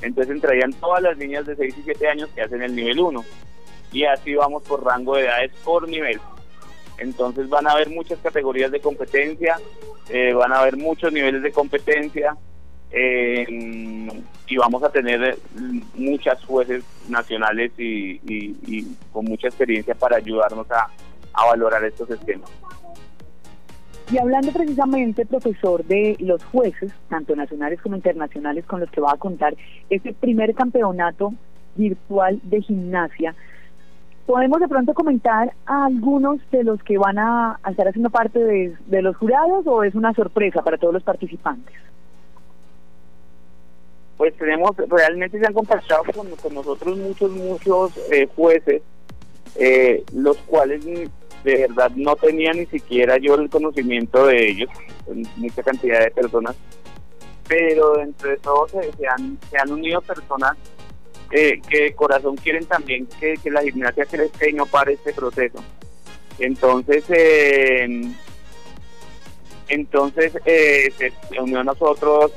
entonces 0.04 0.36
entrarían 0.36 0.74
todas 0.74 1.02
las 1.02 1.18
niñas 1.18 1.46
de 1.46 1.56
6 1.56 1.76
y 1.78 1.82
7 1.84 2.08
años 2.08 2.30
que 2.36 2.42
hacen 2.42 2.62
el 2.62 2.76
nivel 2.76 3.00
1. 3.00 3.26
Y 3.92 4.06
así 4.06 4.36
vamos 4.36 4.64
por 4.64 4.84
rango 4.84 5.16
de 5.16 5.24
edades 5.24 5.52
por 5.64 5.88
nivel. 5.88 6.20
Entonces 6.98 7.50
van 7.50 7.68
a 7.68 7.72
haber 7.72 7.90
muchas 7.90 8.20
categorías 8.20 8.72
de 8.72 8.80
competencia, 8.80 9.58
eh, 10.10 10.34
van 10.34 10.52
a 10.52 10.60
haber 10.60 10.78
muchos 10.78 11.12
niveles 11.12 11.42
de 11.42 11.52
competencia 11.52 12.36
eh, 12.92 13.46
y 14.48 14.58
vamos 14.58 14.84
a 14.84 14.92
tener 14.92 15.38
muchas 15.96 16.44
jueces 16.46 16.84
nacionales 17.08 17.72
y, 17.78 18.86
con 19.12 19.26
mucha 19.26 19.48
experiencia 19.48 19.96
para 19.96 20.18
ayudarnos 20.18 20.68
a 20.70 21.46
valorar 21.46 21.84
estos 21.86 22.10
esquemas. 22.10 22.50
Y 24.14 24.20
hablando 24.20 24.52
precisamente, 24.52 25.26
profesor, 25.26 25.84
de 25.86 26.16
los 26.20 26.44
jueces, 26.44 26.94
tanto 27.10 27.36
nacionales 27.36 27.82
como 27.82 27.96
internacionales, 27.96 28.64
con 28.64 28.80
los 28.80 28.92
que 28.92 29.02
va 29.02 29.14
a 29.14 29.18
contar 29.18 29.56
este 29.90 30.14
primer 30.14 30.54
campeonato 30.54 31.34
virtual 31.76 32.40
de 32.44 32.62
gimnasia, 32.62 33.34
¿podemos 34.28 34.60
de 34.60 34.68
pronto 34.68 34.94
comentar 34.94 35.56
a 35.66 35.86
algunos 35.86 36.38
de 36.52 36.64
los 36.64 36.84
que 36.84 37.00
van 37.00 37.18
a, 37.18 37.60
estar 37.68 37.88
haciendo 37.88 38.12
parte 38.12 38.38
de, 38.38 39.02
los 39.02 39.18
jurados 39.18 39.66
o 39.66 39.84
es 39.84 39.96
una 39.96 40.14
sorpresa 40.14 40.62
para 40.62 40.78
todos 40.78 40.94
los 40.94 41.02
participantes? 41.02 41.74
Pues 44.18 44.36
tenemos, 44.36 44.78
realmente 44.90 45.40
se 45.40 45.48
han 45.48 45.54
contactado 45.54 46.04
con, 46.14 46.54
nosotros 46.54 47.00
muchos, 47.00 47.32
muchos 47.32 47.98
eh, 48.12 48.28
jueces, 48.36 48.84
eh, 49.56 50.04
los 50.14 50.38
cuales 50.38 50.86
de 51.44 51.68
verdad 51.68 51.92
no 51.96 52.16
tenía 52.16 52.54
ni 52.54 52.66
siquiera 52.66 53.18
yo 53.18 53.36
el 53.36 53.50
conocimiento 53.50 54.28
de 54.28 54.50
ellos, 54.50 54.70
mucha 55.36 55.62
cantidad 55.64 56.00
de 56.00 56.12
personas, 56.12 56.56
pero 57.48 57.94
dentro 57.94 58.30
de 58.30 58.38
todo 58.38 58.68
se, 58.68 59.08
han, 59.08 59.38
se 59.50 59.58
han 59.58 59.72
unido 59.72 60.02
personas 60.02 60.56
eh, 61.32 61.60
que 61.68 61.84
de 61.84 61.96
corazón 61.96 62.36
quieren 62.38 62.66
también 62.66 63.08
que, 63.20 63.38
la 63.50 63.64
gimnasia 63.64 64.06
crezca 64.06 64.48
y 64.48 64.54
no 64.54 64.66
pare 64.66 64.94
este 64.94 65.14
proceso. 65.14 65.64
Entonces, 66.40 67.04
eh, 67.10 68.04
entonces 69.68 70.34
eh, 70.46 70.94
se 70.98 71.40
unió 71.40 71.60
a 71.60 71.64
nosotros 71.64 72.32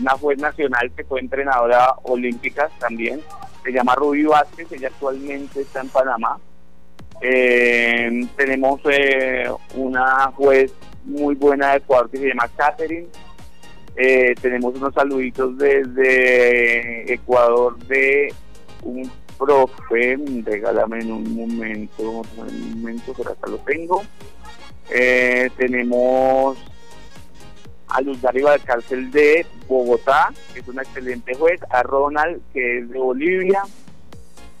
una 0.00 0.12
juez 0.18 0.38
nacional 0.38 0.92
que 0.94 1.04
fue 1.04 1.20
entrenadora 1.20 1.94
olímpica 2.04 2.70
también, 2.78 3.22
se 3.64 3.72
llama 3.72 3.94
Ruby 3.94 4.24
Vázquez, 4.24 4.70
ella 4.72 4.88
actualmente 4.88 5.62
está 5.62 5.80
en 5.80 5.88
Panamá 5.88 6.38
eh, 7.20 8.26
tenemos 8.36 8.80
eh, 8.90 9.50
una 9.74 10.30
juez 10.32 10.72
muy 11.04 11.34
buena 11.34 11.72
de 11.72 11.78
Ecuador 11.78 12.10
que 12.10 12.18
se 12.18 12.28
llama 12.28 12.48
Catherine. 12.56 13.08
Eh, 13.96 14.34
tenemos 14.40 14.76
unos 14.76 14.94
saluditos 14.94 15.58
desde 15.58 17.12
Ecuador 17.12 17.76
de 17.86 18.32
un 18.82 19.10
profe, 19.36 20.18
regálame 20.44 21.00
en 21.00 21.12
un 21.12 21.34
momento, 21.34 22.22
un 22.36 22.80
momento, 22.80 23.12
por 23.12 23.28
acá 23.28 23.48
lo 23.48 23.58
tengo. 23.58 24.02
Eh, 24.90 25.50
tenemos 25.56 26.58
a 27.88 28.00
Luz 28.02 28.24
Arriba 28.24 28.58
Cárcel 28.58 29.10
de 29.10 29.46
Bogotá, 29.66 30.32
que 30.52 30.60
es 30.60 30.68
una 30.68 30.82
excelente 30.82 31.34
juez, 31.34 31.60
a 31.70 31.82
Ronald, 31.82 32.40
que 32.52 32.78
es 32.78 32.88
de 32.90 32.98
Bolivia. 32.98 33.62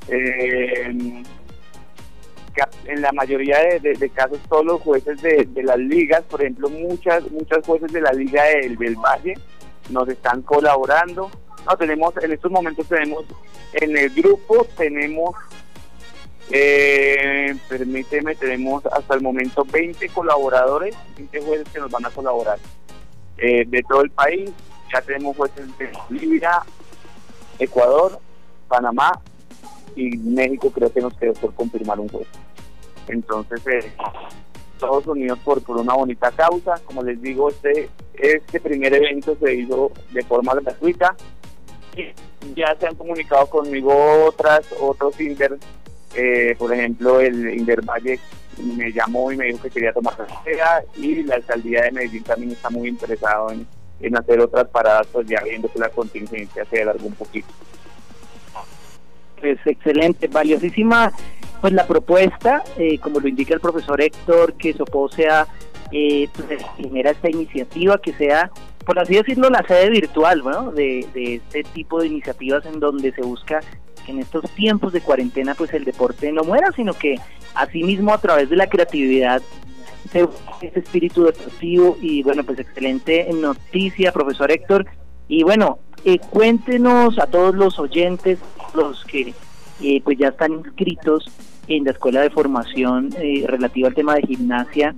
Eh, 0.08 1.22
en 2.84 3.02
la 3.02 3.12
mayoría 3.12 3.58
de, 3.80 4.10
casos 4.10 4.38
todos 4.48 4.64
los 4.64 4.80
jueces 4.80 5.20
de, 5.22 5.62
las 5.62 5.78
ligas, 5.78 6.22
por 6.22 6.40
ejemplo, 6.40 6.68
muchas 6.68 7.30
muchas 7.30 7.64
jueces 7.66 7.92
de 7.92 8.00
la 8.00 8.12
liga 8.12 8.44
del, 8.44 8.76
del 8.76 8.96
nos 9.90 10.08
están 10.08 10.42
colaborando. 10.42 11.30
No 11.66 11.76
tenemos 11.76 12.14
en 12.22 12.32
estos 12.32 12.50
momentos 12.50 12.86
tenemos 12.86 13.24
en 13.72 13.96
el 13.96 14.10
grupo 14.10 14.66
tenemos 14.76 15.34
eh, 16.50 17.54
permíteme, 17.68 18.34
tenemos 18.34 18.84
hasta 18.86 19.14
el 19.14 19.20
momento 19.20 19.66
20 19.70 20.08
colaboradores, 20.08 20.96
20 21.16 21.42
jueces 21.42 21.68
que 21.68 21.78
nos 21.78 21.90
van 21.90 22.06
a 22.06 22.10
colaborar 22.10 22.58
eh, 23.36 23.64
de 23.66 23.82
todo 23.82 24.02
el 24.02 24.10
país. 24.10 24.50
Ya 24.92 25.02
tenemos 25.02 25.36
jueces 25.36 25.66
de 25.76 25.90
Bolivia, 26.08 26.62
Ecuador, 27.58 28.18
Panamá 28.66 29.20
y 29.94 30.16
México 30.16 30.70
creo 30.70 30.90
que 30.90 31.00
nos 31.00 31.14
quedó 31.14 31.34
por 31.34 31.54
confirmar 31.54 32.00
un 32.00 32.08
juez. 32.08 32.26
Entonces, 33.08 33.66
eh, 33.66 33.92
todos 34.78 35.06
unidos 35.06 35.38
por, 35.40 35.62
por 35.62 35.76
una 35.76 35.94
bonita 35.94 36.30
causa. 36.30 36.74
Como 36.84 37.02
les 37.02 37.20
digo, 37.20 37.50
este, 37.50 37.88
este 38.14 38.60
primer 38.60 38.94
evento 38.94 39.36
se 39.40 39.54
hizo 39.54 39.92
de 40.12 40.22
forma 40.22 40.54
gratuita. 40.54 41.16
Ya 42.54 42.76
se 42.78 42.86
han 42.86 42.94
comunicado 42.94 43.46
conmigo 43.46 43.92
otras, 44.26 44.66
otros 44.80 45.20
Inder, 45.20 45.58
eh, 46.14 46.54
por 46.58 46.72
ejemplo, 46.72 47.20
el 47.20 47.54
Inder 47.58 47.84
Valle 47.84 48.20
me 48.62 48.92
llamó 48.92 49.30
y 49.30 49.36
me 49.36 49.46
dijo 49.46 49.62
que 49.62 49.70
quería 49.70 49.92
tomar 49.92 50.14
la 50.18 50.50
idea 50.50 50.82
y 50.96 51.22
la 51.22 51.36
alcaldía 51.36 51.82
de 51.82 51.92
Medellín 51.92 52.24
también 52.24 52.52
está 52.52 52.70
muy 52.70 52.88
interesado 52.88 53.50
en, 53.50 53.66
en 54.00 54.16
hacer 54.16 54.40
otras 54.40 54.68
paradas, 54.68 55.06
pues 55.12 55.26
ya 55.28 55.40
viendo 55.42 55.70
que 55.70 55.78
la 55.78 55.88
contingencia 55.90 56.64
se 56.64 56.82
alargó 56.82 57.06
un 57.06 57.14
poquito. 57.14 57.48
Pues 59.40 59.58
excelente, 59.64 60.26
valiosísima 60.26 61.12
pues 61.60 61.72
la 61.72 61.86
propuesta, 61.86 62.62
eh, 62.76 62.98
como 62.98 63.20
lo 63.20 63.28
indica 63.28 63.54
el 63.54 63.60
profesor 63.60 64.00
Héctor, 64.00 64.54
que 64.54 64.72
Sopó 64.74 65.08
sea 65.08 65.46
eh, 65.92 66.28
pues, 66.34 66.62
genera 66.76 67.10
esta 67.10 67.30
iniciativa, 67.30 67.98
que 67.98 68.12
sea, 68.12 68.50
por 68.84 68.98
así 68.98 69.14
decirlo, 69.14 69.50
la 69.50 69.66
sede 69.66 69.90
virtual 69.90 70.42
¿no? 70.44 70.72
de, 70.72 71.06
de 71.14 71.36
este 71.36 71.62
tipo 71.64 72.00
de 72.00 72.08
iniciativas 72.08 72.64
en 72.66 72.80
donde 72.80 73.12
se 73.12 73.22
busca 73.22 73.60
que 74.04 74.12
en 74.12 74.20
estos 74.20 74.50
tiempos 74.52 74.92
de 74.92 75.00
cuarentena 75.00 75.54
pues 75.54 75.72
el 75.74 75.84
deporte 75.84 76.32
no 76.32 76.42
muera, 76.44 76.70
sino 76.72 76.94
que 76.94 77.16
asimismo 77.54 78.12
a 78.12 78.18
través 78.18 78.48
de 78.50 78.56
la 78.56 78.68
creatividad 78.68 79.42
ese 80.14 80.78
espíritu 80.78 81.24
deportivo 81.24 81.96
y 82.00 82.22
bueno, 82.22 82.44
pues 82.44 82.58
excelente 82.58 83.28
noticia, 83.32 84.12
profesor 84.12 84.50
Héctor. 84.50 84.86
Y 85.28 85.42
bueno, 85.42 85.78
eh, 86.04 86.18
cuéntenos 86.18 87.18
a 87.18 87.26
todos 87.26 87.54
los 87.54 87.78
oyentes, 87.78 88.38
los 88.74 89.04
que 89.04 89.34
eh, 89.82 90.00
pues 90.02 90.18
ya 90.18 90.28
están 90.28 90.52
inscritos 90.52 91.24
en 91.66 91.84
la 91.84 91.90
escuela 91.90 92.22
de 92.22 92.30
formación 92.30 93.10
eh, 93.18 93.44
relativa 93.46 93.88
al 93.88 93.94
tema 93.94 94.14
de 94.14 94.22
gimnasia, 94.22 94.94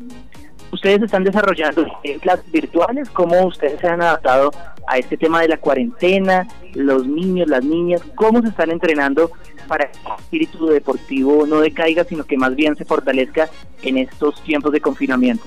ustedes 0.72 1.02
están 1.02 1.24
desarrollando 1.24 1.84
clases 2.20 2.50
virtuales, 2.52 3.10
cómo 3.10 3.46
ustedes 3.46 3.80
se 3.80 3.88
han 3.88 4.02
adaptado 4.02 4.52
a 4.86 4.98
este 4.98 5.16
tema 5.16 5.40
de 5.40 5.48
la 5.48 5.56
cuarentena, 5.56 6.46
los 6.74 7.06
niños, 7.06 7.48
las 7.48 7.64
niñas, 7.64 8.02
cómo 8.14 8.40
se 8.42 8.48
están 8.48 8.70
entrenando 8.70 9.30
para 9.68 9.90
que 9.90 9.98
el 9.98 10.12
espíritu 10.18 10.66
deportivo 10.66 11.46
no 11.46 11.60
decaiga, 11.60 12.04
sino 12.04 12.24
que 12.24 12.36
más 12.36 12.54
bien 12.54 12.76
se 12.76 12.84
fortalezca 12.84 13.48
en 13.82 13.98
estos 13.98 14.42
tiempos 14.42 14.72
de 14.72 14.80
confinamiento. 14.80 15.44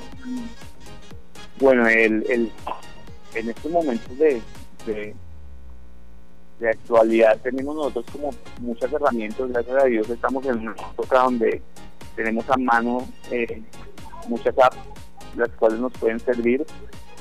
Bueno, 1.60 1.88
el, 1.88 2.26
el 2.30 2.52
en 3.36 3.50
estos 3.50 3.72
momentos 3.72 4.18
de, 4.18 4.42
de, 4.86 5.16
actualidad 6.70 7.40
tenemos 7.42 7.76
nosotros 7.76 8.06
como 8.12 8.30
muchas 8.62 8.92
herramientas, 8.92 9.50
gracias 9.50 9.84
a 9.84 9.86
Dios 9.86 10.10
estamos 10.10 10.46
en 10.46 10.60
una 10.60 10.72
época 10.72 11.20
donde 11.20 11.62
tenemos 12.16 12.50
a 12.50 12.58
mano 12.58 13.08
eh, 13.32 13.62
muchas 14.28 14.58
apps 14.58 14.78
las 15.36 15.50
cuales 15.52 15.80
nos 15.80 15.94
pueden 15.94 16.20
servir. 16.20 16.66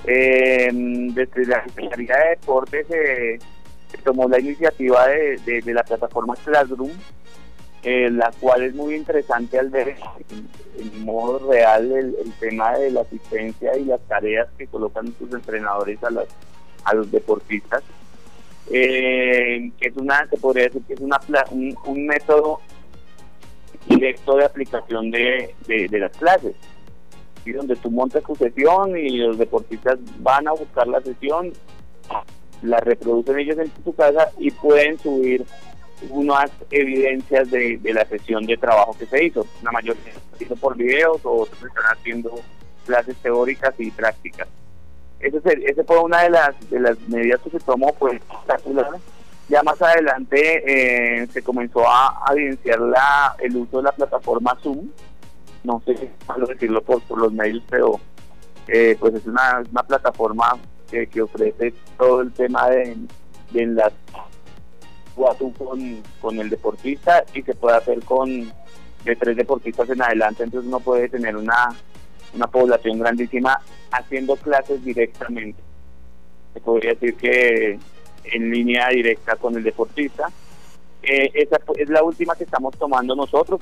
Eh, 0.06 0.68
desde 0.72 1.46
la 1.46 1.64
Secretaría 1.64 2.16
de 2.16 2.28
Deportes 2.30 2.86
se, 2.88 3.38
tomó 4.04 4.28
la 4.28 4.40
iniciativa 4.40 5.06
de, 5.06 5.62
la 5.66 5.84
plataforma 5.84 6.34
Classroom, 6.36 6.90
eh, 7.82 8.10
la 8.10 8.32
cual 8.40 8.62
es 8.62 8.74
muy 8.74 8.94
interesante 8.94 9.58
al 9.58 9.70
ver 9.70 9.96
en, 10.78 11.04
modo 11.04 11.50
real 11.50 11.92
el, 11.92 12.32
tema 12.40 12.76
de 12.78 12.90
la 12.90 13.02
asistencia 13.02 13.76
y 13.76 13.84
las 13.84 14.00
tareas 14.08 14.48
que 14.56 14.66
colocan 14.66 15.14
sus 15.18 15.32
entrenadores 15.32 16.02
a, 16.02 16.10
las, 16.10 16.26
a 16.84 16.94
los 16.94 17.10
deportistas. 17.10 17.82
Eh, 18.70 19.70
que 19.78 19.88
es 19.88 19.96
una, 19.96 20.26
se 20.28 20.36
podría 20.36 20.64
decir 20.64 20.82
que 20.86 20.94
es 20.94 21.00
una, 21.00 21.20
un, 21.50 22.06
método 22.06 22.60
directo 23.86 24.36
de 24.36 24.44
aplicación 24.44 25.10
de, 25.10 25.54
de 25.66 25.98
las 25.98 26.16
clases 26.16 26.54
y 27.44 27.52
donde 27.52 27.76
tú 27.76 27.90
montas 27.90 28.22
tu 28.22 28.34
sesión 28.36 28.96
y 28.96 29.18
los 29.18 29.38
deportistas 29.38 29.98
van 30.18 30.46
a 30.48 30.52
buscar 30.52 30.86
la 30.86 31.00
sesión, 31.00 31.52
la 32.62 32.78
reproducen 32.78 33.38
ellos 33.38 33.58
en 33.58 33.70
tu 33.70 33.92
casa 33.94 34.30
y 34.38 34.50
pueden 34.50 34.98
subir 34.98 35.44
unas 36.10 36.50
evidencias 36.70 37.50
de, 37.50 37.80
la 37.84 38.04
sesión 38.06 38.44
de 38.46 38.56
trabajo 38.56 38.96
que 38.98 39.06
se 39.06 39.24
hizo. 39.24 39.46
La 39.62 39.72
mayoría 39.72 40.02
están 40.02 40.22
haciendo 40.34 40.56
por 40.56 40.76
videos 40.76 41.20
o 41.24 41.42
otros 41.42 41.62
están 41.62 41.84
haciendo 41.92 42.40
clases 42.86 43.16
teóricas 43.16 43.74
y 43.78 43.90
prácticas. 43.90 44.48
Ese, 45.22 45.38
ese 45.64 45.84
fue 45.84 46.00
una 46.00 46.22
de 46.22 46.30
las, 46.30 46.70
de 46.70 46.80
las 46.80 46.98
medidas 47.08 47.40
que 47.40 47.50
se 47.50 47.60
tomó, 47.60 47.92
pues 47.94 48.20
ya 49.48 49.62
más 49.62 49.80
adelante 49.80 51.20
eh, 51.22 51.26
se 51.28 51.42
comenzó 51.42 51.84
a, 51.86 52.24
evidenciar 52.32 52.80
la, 52.80 53.36
el 53.38 53.56
uso 53.56 53.78
de 53.78 53.84
la 53.84 53.92
plataforma 53.92 54.58
Zoom, 54.62 54.88
no 55.64 55.80
sé 55.84 56.10
malo 56.26 56.46
decirlo 56.46 56.82
por, 56.82 57.02
los 57.16 57.32
medios, 57.32 57.62
pero 57.70 58.00
eh, 58.66 58.96
pues 58.98 59.14
es 59.14 59.26
una, 59.26 59.62
una 59.70 59.82
plataforma 59.82 60.58
que, 60.90 61.22
ofrece 61.22 61.72
todo 61.96 62.20
el 62.20 62.32
tema 62.32 62.68
de, 62.68 62.96
de 63.52 63.62
enlace 63.62 63.96
con, 65.14 66.02
con 66.20 66.38
el 66.38 66.50
deportista 66.50 67.24
y 67.32 67.42
se 67.42 67.54
puede 67.54 67.76
hacer 67.76 68.02
con 68.04 68.52
tres 69.04 69.36
deportistas 69.36 69.88
en 69.90 70.02
adelante, 70.02 70.44
entonces 70.44 70.68
uno 70.68 70.80
puede 70.80 71.08
tener 71.08 71.36
una, 71.36 71.68
una 72.34 72.46
población 72.46 72.98
grandísima 72.98 73.58
haciendo 73.90 74.36
clases 74.36 74.84
directamente. 74.84 75.60
Se 76.54 76.60
podría 76.60 76.92
decir 76.92 77.14
que 77.16 77.78
en 78.24 78.50
línea 78.50 78.88
directa 78.88 79.36
con 79.36 79.56
el 79.56 79.62
deportista 79.62 80.30
eh, 81.02 81.30
esa 81.34 81.58
es 81.76 81.88
la 81.88 82.04
última 82.04 82.36
que 82.36 82.44
estamos 82.44 82.78
tomando 82.78 83.16
nosotros, 83.16 83.60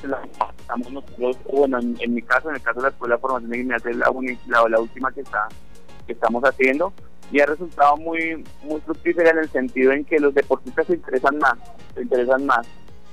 estamos 0.58 0.92
nosotros, 0.92 1.38
bueno, 1.50 1.78
en, 1.78 2.14
mi 2.14 2.20
caso, 2.20 2.50
en 2.50 2.56
el 2.56 2.60
caso 2.60 2.80
de 2.80 2.82
la 2.82 2.88
Escuela 2.90 3.14
de 3.14 3.20
Formación 3.20 3.50
de 3.50 3.56
Gimnasia, 3.56 3.90
es 3.90 3.96
la, 3.96 4.10
última 4.10 5.10
que, 5.10 5.22
está, 5.22 5.48
que 6.06 6.12
estamos 6.12 6.44
haciendo 6.44 6.92
y 7.32 7.40
ha 7.40 7.46
resultado 7.46 7.96
muy 7.96 8.44
muy 8.62 8.80
fructífera 8.82 9.30
en 9.30 9.38
el 9.38 9.48
sentido 9.48 9.92
en 9.92 10.04
que 10.04 10.20
los 10.20 10.34
deportistas 10.34 10.86
se 10.86 10.94
interesan 10.94 11.38
más, 11.38 11.56
se 11.94 12.02
interesan 12.02 12.44
más. 12.44 12.66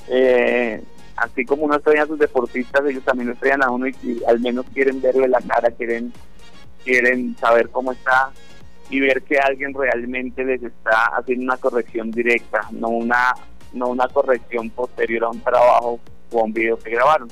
Eh, 0.10 0.82
así 1.18 1.46
como 1.46 1.66
uno 1.66 1.76
extraña 1.76 2.04
a 2.04 2.08
sus 2.08 2.20
deportistas, 2.20 2.86
ellos 2.86 3.04
también 3.04 3.30
extrañan 3.30 3.64
a 3.64 3.72
uno 3.72 3.88
y, 3.88 4.22
al 4.28 4.40
menos 4.40 4.66
quieren 4.74 5.02
verle 5.02 5.28
la 5.28 5.42
cara, 5.42 5.72
quieren 5.72 6.14
quieren 6.84 7.36
saber 7.38 7.70
cómo 7.70 7.92
está 7.92 8.32
y 8.90 9.02
ver 9.02 9.22
que 9.24 9.38
alguien 9.38 9.74
realmente 9.74 10.46
les 10.46 10.64
está 10.64 11.08
haciendo 11.18 11.44
una 11.44 11.58
corrección 11.58 12.12
directa, 12.12 12.62
no 12.72 12.90
una 12.90 13.34
no 13.74 13.90
una 13.90 14.08
corrección 14.08 14.70
posterior 14.70 15.26
a 15.26 15.30
un 15.30 15.42
trabajo 15.42 16.00
o 16.32 16.40
a 16.40 16.44
un 16.44 16.54
video 16.54 16.80
que 16.80 16.92
grabaron. 16.92 17.30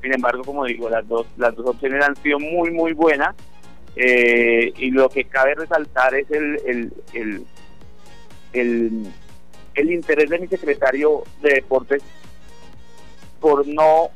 Sin 0.00 0.14
embargo, 0.14 0.44
como 0.44 0.64
digo, 0.64 0.88
las 0.88 1.06
dos, 1.08 1.26
las 1.36 1.54
dos 1.56 1.66
opciones 1.66 2.04
han 2.04 2.14
sido 2.16 2.38
muy, 2.38 2.70
muy 2.70 2.92
buenas 2.92 3.34
eh, 3.96 4.72
y 4.76 4.90
lo 4.92 5.08
que 5.08 5.24
cabe 5.24 5.56
resaltar 5.56 6.14
es 6.14 6.30
el, 6.30 6.60
el, 6.64 6.92
el, 8.52 9.06
el, 9.74 9.92
interés 9.92 10.30
de 10.30 10.38
mi 10.38 10.46
secretario 10.46 11.24
de 11.42 11.54
deportes 11.54 12.02
por 13.40 13.66
no 13.66 14.10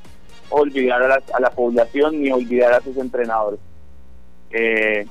olvidar 0.51 1.03
a 1.03 1.09
la, 1.09 1.23
a 1.35 1.41
la 1.41 1.51
población 1.51 2.21
ni 2.21 2.31
olvidar 2.31 2.75
a 2.75 2.81
sus 2.81 2.97
entrenadores. 2.97 3.61
Eh, 4.51 5.07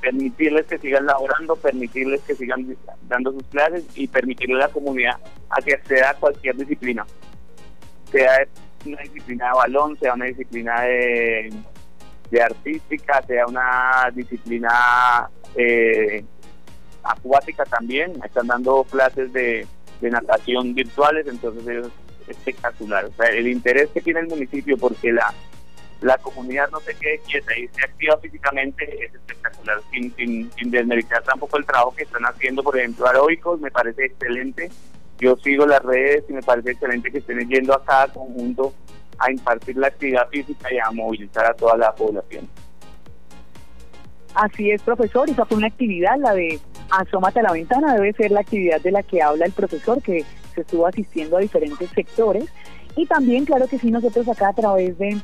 permitirles 0.00 0.66
que 0.66 0.78
sigan 0.78 1.06
laborando, 1.06 1.54
permitirles 1.54 2.20
que 2.22 2.34
sigan 2.34 2.76
dando 3.08 3.32
sus 3.32 3.44
clases 3.44 3.84
y 3.94 4.08
permitirle 4.08 4.56
a 4.56 4.66
la 4.66 4.68
comunidad 4.68 5.16
a 5.48 5.62
que 5.62 5.74
acceda 5.74 6.10
a 6.10 6.14
cualquier 6.14 6.56
disciplina, 6.56 7.06
sea 8.10 8.44
una 8.84 9.00
disciplina 9.02 9.46
de 9.46 9.52
balón, 9.52 9.96
sea 10.00 10.14
una 10.14 10.24
disciplina 10.24 10.82
de, 10.82 11.52
artística, 12.42 13.22
sea 13.22 13.46
una 13.46 14.10
disciplina 14.12 15.28
eh, 15.54 16.24
acuática 17.04 17.64
también, 17.64 18.12
están 18.24 18.48
dando 18.48 18.82
clases 18.84 19.32
de, 19.32 19.66
de 20.00 20.10
natación 20.10 20.74
virtuales, 20.74 21.26
entonces 21.28 21.64
es 21.68 21.90
espectacular. 22.28 23.04
O 23.06 23.12
sea, 23.12 23.26
el 23.26 23.48
interés 23.48 23.90
que 23.90 24.00
tiene 24.00 24.20
el 24.20 24.28
municipio 24.28 24.76
porque 24.76 25.12
la 25.12 25.32
la 26.02 26.18
comunidad 26.18 26.68
no 26.70 26.80
se 26.80 26.94
quede 26.94 27.20
quieta 27.20 27.56
y 27.56 27.68
se 27.68 27.84
activa 27.84 28.18
físicamente 28.18 29.04
es 29.04 29.14
espectacular, 29.14 29.80
sin, 29.90 30.14
sin, 30.16 30.50
sin 30.52 30.70
desmeritar 30.70 31.22
tampoco 31.22 31.56
el 31.58 31.64
trabajo 31.64 31.94
que 31.94 32.02
están 32.02 32.24
haciendo, 32.24 32.62
por 32.62 32.76
ejemplo, 32.76 33.06
aeróbicos, 33.06 33.60
me 33.60 33.70
parece 33.70 34.06
excelente. 34.06 34.70
Yo 35.18 35.36
sigo 35.36 35.66
las 35.66 35.82
redes 35.82 36.24
y 36.28 36.32
me 36.32 36.42
parece 36.42 36.72
excelente 36.72 37.10
que 37.10 37.18
estén 37.18 37.48
yendo 37.48 37.74
a 37.74 37.84
cada 37.84 38.08
conjunto 38.08 38.74
a 39.18 39.30
impartir 39.30 39.76
la 39.76 39.86
actividad 39.86 40.28
física 40.28 40.72
y 40.72 40.78
a 40.78 40.90
movilizar 40.90 41.46
a 41.46 41.54
toda 41.54 41.76
la 41.76 41.94
población. 41.94 42.48
Así 44.34 44.70
es, 44.70 44.82
profesor, 44.82 45.28
esa 45.30 45.44
fue 45.44 45.58
una 45.58 45.68
actividad, 45.68 46.16
la 46.18 46.34
de 46.34 46.58
Asómate 46.92 47.40
a 47.40 47.44
la 47.44 47.52
ventana, 47.52 47.94
debe 47.94 48.12
ser 48.12 48.30
la 48.30 48.40
actividad 48.40 48.80
de 48.80 48.90
la 48.90 49.02
que 49.02 49.22
habla 49.22 49.46
el 49.46 49.52
profesor, 49.52 50.02
que 50.02 50.24
se 50.54 50.60
estuvo 50.60 50.86
asistiendo 50.86 51.38
a 51.38 51.40
diferentes 51.40 51.88
sectores. 51.90 52.44
Y 52.96 53.06
también, 53.06 53.46
claro 53.46 53.66
que 53.66 53.78
sí, 53.78 53.90
nosotros 53.90 54.28
acá 54.28 54.48
a 54.48 54.52
través 54.52 54.98
de 54.98 55.18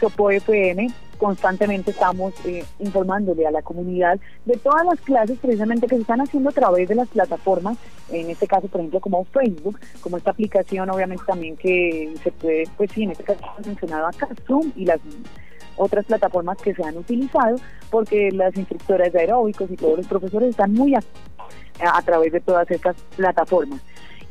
Sopo 0.00 0.32
FM 0.32 0.88
constantemente 1.18 1.92
estamos 1.92 2.34
eh, 2.44 2.64
informándole 2.80 3.46
a 3.46 3.52
la 3.52 3.62
comunidad 3.62 4.18
de 4.44 4.56
todas 4.56 4.84
las 4.84 5.00
clases 5.00 5.38
precisamente 5.38 5.86
que 5.86 5.94
se 5.94 6.00
están 6.00 6.20
haciendo 6.20 6.50
a 6.50 6.52
través 6.52 6.88
de 6.88 6.96
las 6.96 7.06
plataformas, 7.06 7.78
en 8.10 8.28
este 8.28 8.48
caso 8.48 8.66
por 8.66 8.80
ejemplo 8.80 8.98
como 8.98 9.24
Facebook, 9.26 9.78
como 10.00 10.16
esta 10.16 10.32
aplicación 10.32 10.90
obviamente 10.90 11.22
también 11.24 11.56
que 11.56 12.12
se 12.24 12.32
puede, 12.32 12.64
pues 12.76 12.90
sí, 12.90 13.04
en 13.04 13.12
este 13.12 13.22
caso 13.22 13.40
mencionado 13.64 14.08
acá 14.08 14.26
Zoom 14.48 14.72
y 14.74 14.84
las 14.84 14.98
otras 15.76 16.04
plataformas 16.04 16.58
que 16.58 16.74
se 16.74 16.82
han 16.82 16.96
utilizado, 16.96 17.56
porque 17.90 18.30
las 18.32 18.56
instructoras 18.56 19.12
de 19.12 19.20
aeróbicos 19.20 19.70
y 19.70 19.76
todos 19.76 19.98
los 19.98 20.06
profesores 20.06 20.50
están 20.50 20.72
muy 20.72 20.94
a, 20.94 21.00
a 21.80 22.02
través 22.02 22.32
de 22.32 22.40
todas 22.40 22.70
estas 22.70 22.96
plataformas. 23.16 23.80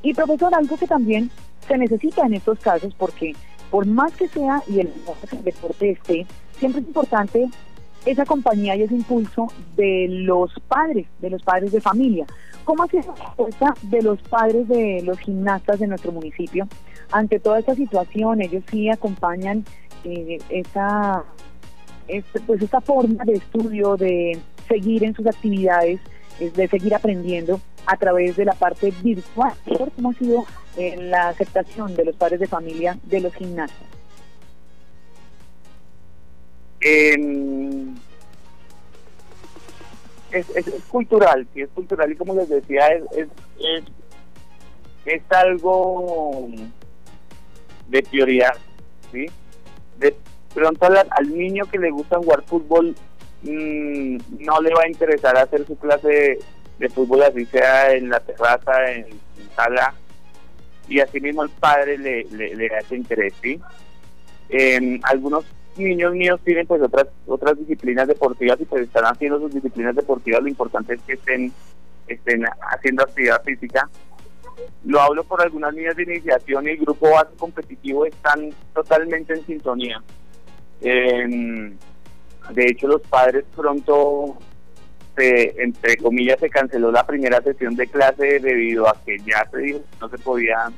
Y 0.02 0.14
profesor, 0.14 0.54
algo 0.54 0.78
que 0.78 0.88
también 0.88 1.30
se 1.68 1.78
necesita 1.78 2.26
en 2.26 2.34
estos 2.34 2.60
casos 2.60 2.94
porque 2.96 3.36
por 3.70 3.86
más 3.86 4.12
que 4.14 4.28
sea 4.28 4.62
y 4.68 4.80
el 4.80 4.92
deporte 5.44 5.92
esté, 5.92 6.26
siempre 6.58 6.82
es 6.82 6.88
importante 6.88 7.50
esa 8.06 8.26
compañía 8.26 8.76
y 8.76 8.84
ese 8.84 8.96
impulso 8.96 9.48
de 9.76 10.08
los 10.10 10.52
padres, 10.68 11.08
de 11.20 11.30
los 11.30 11.42
padres 11.44 11.72
de 11.72 11.82
familia. 11.82 12.26
¿Cómo 12.66 12.84
ha 12.84 12.88
sido 12.88 13.04
la 13.18 13.26
respuesta 13.26 13.74
de 13.84 14.02
los 14.02 14.22
padres 14.24 14.68
de 14.68 15.02
los 15.04 15.20
gimnastas 15.20 15.80
de 15.80 15.88
nuestro 15.88 16.12
municipio 16.12 16.68
ante 17.12 17.40
toda 17.40 17.60
esta 17.60 17.76
situación? 17.76 18.42
Ellos 18.42 18.64
sí 18.70 18.90
acompañan 18.90 19.66
eh, 20.04 20.40
este, 22.08 22.40
pues 22.42 22.62
esta 22.62 22.82
forma 22.82 23.24
de 23.24 23.34
estudio, 23.34 23.96
de 23.96 24.40
seguir 24.68 25.04
en 25.04 25.14
sus 25.14 25.26
actividades, 25.28 26.00
de 26.40 26.68
seguir 26.68 26.96
aprendiendo 26.96 27.60
a 27.86 27.98
través 27.98 28.36
de 28.36 28.46
la 28.46 28.54
parte 28.54 28.92
virtual. 29.04 29.54
¿Cómo 29.96 30.10
ha 30.10 30.14
sido 30.14 30.46
eh, 30.78 30.98
la 30.98 31.30
aceptación 31.30 31.96
de 31.96 32.06
los 32.06 32.16
padres 32.16 32.40
de 32.40 32.48
familia 32.48 32.98
de 33.04 33.20
los 33.22 33.34
gimnasios? 33.36 33.90
es, 40.32 40.50
es, 40.56 40.66
cultural, 40.90 41.48
sí, 41.54 41.62
es 41.62 41.70
cultural 41.70 42.12
y 42.12 42.16
como 42.16 42.34
les 42.36 42.50
decía, 42.50 42.88
es, 42.88 43.04
es, 43.60 43.84
es, 45.06 45.22
algo 45.30 46.50
de 47.88 48.04
prioridad, 48.04 48.56
¿sí? 49.12 49.28
De 50.02 50.16
pronto 50.54 50.86
al, 50.86 51.38
niño 51.38 51.66
que 51.72 51.80
le 51.80 51.92
gusta 51.92 52.18
jugar 52.18 52.44
fútbol 52.46 52.96
mm, 53.44 54.18
no 54.40 54.62
le 54.62 54.74
va 54.74 54.84
a 54.84 54.90
interesar 54.90 55.38
hacer 55.38 55.66
su 55.66 55.78
clase 55.78 56.40
de, 56.80 56.90
fútbol 56.90 57.24
así 57.24 57.46
sea 57.46 57.94
en 57.94 58.10
la 58.10 58.20
terraza, 58.20 58.92
en, 58.92 59.08
sala, 59.56 59.94
y 60.88 61.00
así 61.00 61.20
mismo 61.22 61.44
el 61.44 61.50
padre 61.50 61.98
le, 61.98 62.24
le, 62.32 62.56
le 62.56 62.76
hace 62.76 62.96
interés, 62.96 63.34
¿sí? 63.42 63.60
En 64.50 65.00
algunos 65.04 65.46
niños 65.78 66.14
míos 66.14 66.40
tienen 66.44 66.68
pues 66.68 66.82
otras 66.82 67.08
otras 67.28 67.58
disciplinas 67.58 68.08
deportivas 68.08 68.60
y 68.60 68.66
pues 68.66 68.84
están 68.84 69.06
haciendo 69.06 69.40
sus 69.40 69.54
disciplinas 69.54 69.96
deportivas, 69.96 70.42
lo 70.42 70.50
importante 70.50 70.96
es 70.96 71.02
que 71.02 71.14
estén, 71.14 71.54
estén 72.08 72.44
haciendo 72.72 73.04
actividad 73.04 73.42
física. 73.44 73.90
Lo 74.86 75.02
hablo 75.02 75.24
por 75.24 75.42
algunas 75.42 75.74
líneas 75.74 75.96
de 75.96 76.04
iniciación 76.04 76.68
y 76.68 76.72
el 76.72 76.78
grupo 76.78 77.10
base 77.12 77.36
competitivo 77.38 78.06
están 78.06 78.50
totalmente 78.74 79.34
en 79.34 79.46
sintonía. 79.46 80.02
de 80.82 81.76
hecho, 82.56 82.88
los 82.88 83.02
padres 83.02 83.46
pronto, 83.56 84.38
entre 85.16 85.98
comillas, 85.98 86.40
se 86.40 86.50
canceló 86.50 86.92
la 86.92 87.06
primera 87.06 87.42
sesión 87.42 87.76
de 87.76 87.88
clase 87.88 88.40
debido 88.40 88.88
a 88.88 88.98
que 89.06 89.18
ya 89.20 89.48
se 89.52 89.58
dijo 89.60 89.80
que 89.80 89.98
no 90.00 90.10
se 90.10 90.18
podía 90.18 90.72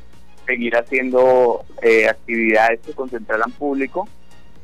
seguir 0.45 0.75
haciendo 0.75 1.63
eh, 1.81 2.07
actividades 2.07 2.81
que 2.81 2.93
concentraran 2.93 3.51
público 3.51 4.07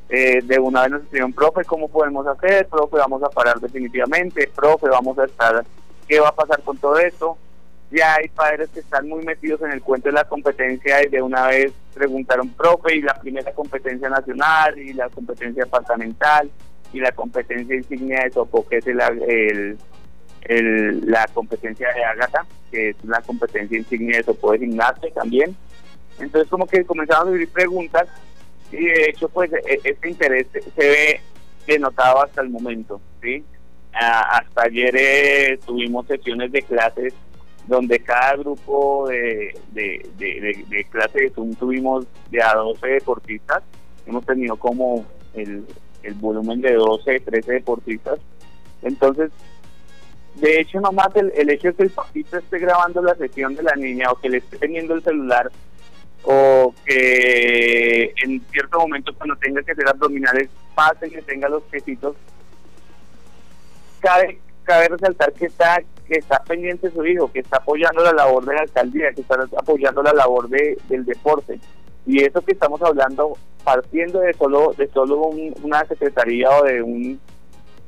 eh, 0.09 0.41
de 0.43 0.59
una 0.59 0.81
vez 0.81 0.91
nos 0.91 1.01
escribieron, 1.03 1.33
profe, 1.33 1.63
¿cómo 1.65 1.87
podemos 1.87 2.25
hacer? 2.25 2.67
Profe, 2.67 2.97
vamos 2.97 3.21
a 3.21 3.29
parar 3.29 3.59
definitivamente, 3.59 4.49
profe, 4.55 4.89
vamos 4.89 5.19
a 5.19 5.25
estar, 5.25 5.63
¿qué 6.07 6.19
va 6.19 6.29
a 6.29 6.35
pasar 6.35 6.63
con 6.63 6.77
todo 6.77 6.97
esto? 6.97 7.37
Ya 7.91 8.15
hay 8.15 8.27
padres 8.29 8.69
que 8.69 8.81
están 8.81 9.07
muy 9.07 9.23
metidos 9.25 9.61
en 9.61 9.71
el 9.71 9.81
cuento 9.81 10.09
de 10.09 10.13
la 10.13 10.23
competencia 10.25 11.03
y 11.03 11.09
de 11.09 11.21
una 11.21 11.47
vez 11.47 11.73
preguntaron, 11.93 12.49
profe, 12.49 12.97
y 12.97 13.01
la 13.01 13.15
primera 13.15 13.51
competencia 13.53 14.09
nacional, 14.09 14.77
y 14.77 14.93
la 14.93 15.09
competencia 15.09 15.63
departamental, 15.63 16.51
y 16.93 16.99
la 16.99 17.11
competencia 17.11 17.75
insignia 17.75 18.23
de 18.23 18.31
Sopo, 18.31 18.67
que 18.67 18.77
es 18.77 18.87
el, 18.87 19.77
la 21.05 21.27
competencia 21.33 21.91
de 21.93 22.03
Ágata, 22.03 22.45
que 22.71 22.89
es 22.89 22.95
la 23.03 23.21
competencia 23.21 23.77
insignia 23.77 24.17
de 24.17 24.23
Sopo 24.23 24.51
de 24.51 24.59
gimnasia 24.59 25.11
también. 25.13 25.55
Entonces 26.19 26.49
como 26.49 26.67
que 26.67 26.85
comenzamos 26.85 27.23
a 27.23 27.31
recibir 27.31 27.49
preguntas 27.49 28.07
y 28.71 28.85
de 28.85 29.09
hecho, 29.09 29.29
pues 29.29 29.51
e, 29.51 29.79
este 29.83 30.09
interés 30.09 30.47
se 30.51 30.61
ve 30.77 31.21
denotado 31.65 32.23
hasta 32.23 32.41
el 32.41 32.49
momento, 32.49 33.01
¿sí? 33.21 33.43
hasta 33.91 34.63
ayer 34.63 34.95
eh, 34.95 35.59
tuvimos 35.65 36.05
sesiones 36.05 36.51
de 36.51 36.61
clases 36.61 37.13
donde 37.69 37.99
cada 37.99 38.35
grupo 38.35 39.07
de, 39.07 39.53
de, 39.71 40.09
de, 40.17 40.65
de, 40.67 40.83
clase 40.85 41.21
de 41.21 41.29
Zoom 41.29 41.53
tuvimos 41.53 42.07
de 42.31 42.41
a 42.41 42.55
12 42.55 42.87
deportistas. 42.87 43.61
Hemos 44.07 44.25
tenido 44.25 44.55
como 44.55 45.05
el, 45.35 45.65
volumen 46.15 46.61
de 46.61 46.73
12, 46.73 47.19
13 47.19 47.51
deportistas. 47.53 48.19
Entonces, 48.81 49.31
de 50.35 50.61
hecho, 50.61 50.81
nomás 50.81 51.15
el, 51.15 51.31
el 51.35 51.49
hecho 51.51 51.67
de 51.67 51.73
que 51.75 51.83
el 51.83 51.91
papito 51.91 52.37
esté 52.37 52.57
grabando 52.57 53.03
la 53.03 53.13
sesión 53.13 53.53
de 53.53 53.61
la 53.61 53.75
niña 53.75 54.11
o 54.11 54.15
que 54.15 54.29
le 54.29 54.37
esté 54.37 54.57
teniendo 54.57 54.95
el 54.95 55.03
celular 55.03 55.51
o 56.23 56.73
que 56.85 58.13
en 58.23 58.41
cierto 58.51 58.79
momento 58.79 59.13
cuando 59.15 59.35
tenga 59.37 59.61
que 59.61 59.71
hacer 59.71 59.87
abdominales 59.87 60.49
pase 60.75 61.09
que 61.09 61.21
tenga 61.21 61.47
los 61.47 61.63
quesitos 61.71 62.13
cabe 64.01 64.37
cabe 64.69 64.87
resaltar 64.89 65.33
que 65.33 65.47
está 65.47 65.81
que 66.07 66.19
está 66.19 66.43
pendiente 66.43 66.91
su 66.91 67.03
hijo 67.03 67.31
que 67.31 67.39
está 67.39 67.57
apoyando 67.57 68.03
la 68.03 68.13
labor 68.13 68.45
de 68.45 68.53
la 68.53 68.61
alcaldía 68.61 69.11
que 69.13 69.21
está 69.21 69.35
apoyando 69.57 70.03
la 70.03 70.13
labor 70.13 70.47
de, 70.47 70.77
del 70.87 71.05
deporte 71.05 71.59
y 72.05 72.23
eso 72.23 72.41
que 72.41 72.51
estamos 72.51 72.79
hablando 72.83 73.35
partiendo 73.63 74.19
de 74.19 74.33
solo 74.33 74.73
de 74.77 74.87
solo 74.89 75.31
una 75.63 75.83
secretaría 75.85 76.49
o 76.51 76.63
de 76.63 76.83
un 76.83 77.19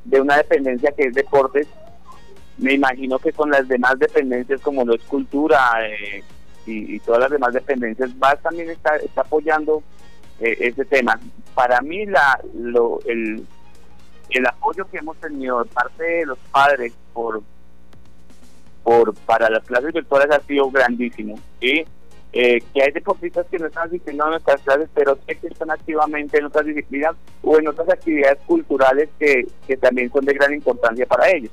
de 0.04 0.20
una 0.20 0.38
dependencia 0.38 0.90
que 0.90 1.04
es 1.04 1.14
deportes 1.14 1.68
me 2.58 2.74
imagino 2.74 3.20
que 3.20 3.32
con 3.32 3.48
las 3.50 3.68
demás 3.68 3.96
dependencias 4.00 4.60
como 4.60 4.84
lo 4.84 4.94
es 4.94 5.02
cultura 5.04 5.58
eh, 5.86 6.24
y, 6.66 6.98
todas 7.00 7.20
las 7.22 7.30
demás 7.30 7.52
dependencias, 7.52 8.16
VAS 8.18 8.40
también 8.42 8.70
está, 8.70 8.96
está 8.96 9.22
apoyando 9.22 9.82
eh, 10.38 10.56
ese 10.60 10.84
tema. 10.84 11.18
Para 11.54 11.80
mí 11.80 12.06
la, 12.06 12.40
lo, 12.54 13.00
el, 13.06 13.44
el 14.30 14.46
apoyo 14.46 14.88
que 14.90 14.98
hemos 14.98 15.16
tenido 15.18 15.62
de 15.62 15.70
parte 15.70 16.02
de 16.02 16.26
los 16.26 16.38
padres 16.50 16.92
por, 17.12 17.42
por 18.82 19.14
para 19.14 19.50
las 19.50 19.64
clases 19.64 19.92
virtuales 19.92 20.30
ha 20.30 20.40
sido 20.40 20.70
grandísimo. 20.70 21.38
Eh, 21.60 22.62
que 22.72 22.82
hay 22.82 22.90
deportistas 22.92 23.46
que 23.50 23.58
no 23.58 23.66
están 23.66 23.88
asistiendo 23.88 24.24
a 24.24 24.30
nuestras 24.30 24.62
clases, 24.62 24.88
pero 24.94 25.18
sé 25.26 25.36
que 25.36 25.48
están 25.48 25.70
activamente 25.70 26.38
en 26.38 26.46
otras 26.46 26.64
disciplinas 26.64 27.14
o 27.42 27.58
en 27.58 27.68
otras 27.68 27.90
actividades 27.90 28.38
culturales 28.46 29.10
que, 29.18 29.46
que 29.66 29.76
también 29.76 30.10
son 30.10 30.24
de 30.24 30.32
gran 30.32 30.54
importancia 30.54 31.04
para 31.04 31.30
ellos. 31.30 31.50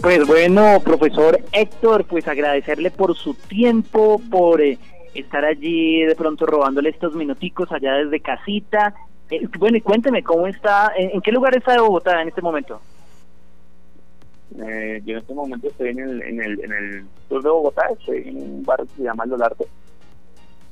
Pues 0.00 0.24
bueno, 0.26 0.78
profesor 0.84 1.40
Héctor, 1.50 2.04
pues 2.04 2.28
agradecerle 2.28 2.92
por 2.92 3.16
su 3.16 3.34
tiempo, 3.34 4.20
por 4.30 4.60
eh, 4.60 4.78
estar 5.14 5.44
allí 5.44 6.04
de 6.04 6.14
pronto 6.14 6.46
robándole 6.46 6.90
estos 6.90 7.14
minuticos 7.14 7.72
allá 7.72 7.94
desde 7.94 8.20
casita. 8.20 8.94
Eh, 9.30 9.48
bueno, 9.58 9.76
y 9.76 9.80
cuénteme, 9.80 10.22
¿cómo 10.22 10.46
está? 10.46 10.92
En, 10.96 11.20
qué 11.20 11.32
lugar 11.32 11.56
está 11.56 11.72
de 11.72 11.80
Bogotá 11.80 12.22
en 12.22 12.28
este 12.28 12.42
momento? 12.42 12.80
Eh, 14.58 15.02
yo 15.04 15.14
en 15.14 15.18
este 15.18 15.34
momento 15.34 15.68
estoy 15.68 15.90
en 15.90 15.98
el, 15.98 16.22
en, 16.22 16.40
el, 16.40 16.64
en 16.64 16.72
el 16.72 17.06
sur 17.28 17.42
de 17.42 17.50
Bogotá, 17.50 17.88
estoy 17.98 18.28
en 18.28 18.36
un 18.36 18.64
barrio 18.64 18.86
que 18.86 18.96
se 18.96 19.02
llama 19.02 19.26
Lolarte. 19.26 19.66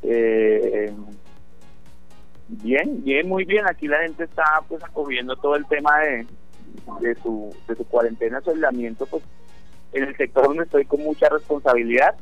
Eh, 0.02 0.92
bien, 2.48 3.02
bien, 3.02 3.28
muy 3.28 3.44
bien. 3.44 3.66
Aquí 3.66 3.88
la 3.88 4.02
gente 4.02 4.24
está 4.24 4.62
pues 4.68 4.82
acogiendo 4.84 5.34
todo 5.36 5.56
el 5.56 5.66
tema 5.66 5.98
de, 6.00 6.26
de 7.00 7.14
su, 7.16 7.54
de 7.66 7.74
su 7.74 7.84
cuarentena, 7.86 8.40
su 8.40 8.50
aislamiento, 8.50 9.06
pues 9.06 9.22
en 9.92 10.04
el 10.04 10.16
sector 10.16 10.46
donde 10.46 10.64
estoy 10.64 10.84
con 10.84 11.02
mucha 11.02 11.28
responsabilidad. 11.28 12.14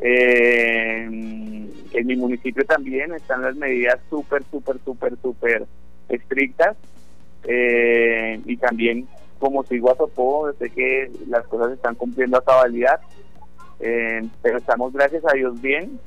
Eh, 0.00 1.04
en 1.04 2.06
mi 2.06 2.16
municipio 2.16 2.64
también 2.64 3.14
están 3.14 3.42
las 3.42 3.56
medidas 3.56 3.98
súper, 4.10 4.42
súper, 4.50 4.78
súper, 4.84 5.16
súper 5.22 5.66
estrictas. 6.08 6.76
Eh, 7.44 8.40
y 8.44 8.56
también, 8.56 9.08
como 9.38 9.64
sigo 9.64 9.92
a 9.92 9.96
Sopó, 9.96 10.52
sé 10.58 10.70
que 10.70 11.10
las 11.28 11.46
cosas 11.46 11.72
están 11.72 11.94
cumpliendo 11.94 12.38
a 12.38 12.44
cabalidad. 12.44 13.00
Eh, 13.80 14.22
pero 14.42 14.58
estamos, 14.58 14.92
gracias 14.92 15.22
a 15.26 15.34
Dios, 15.34 15.60
bien. 15.60 15.98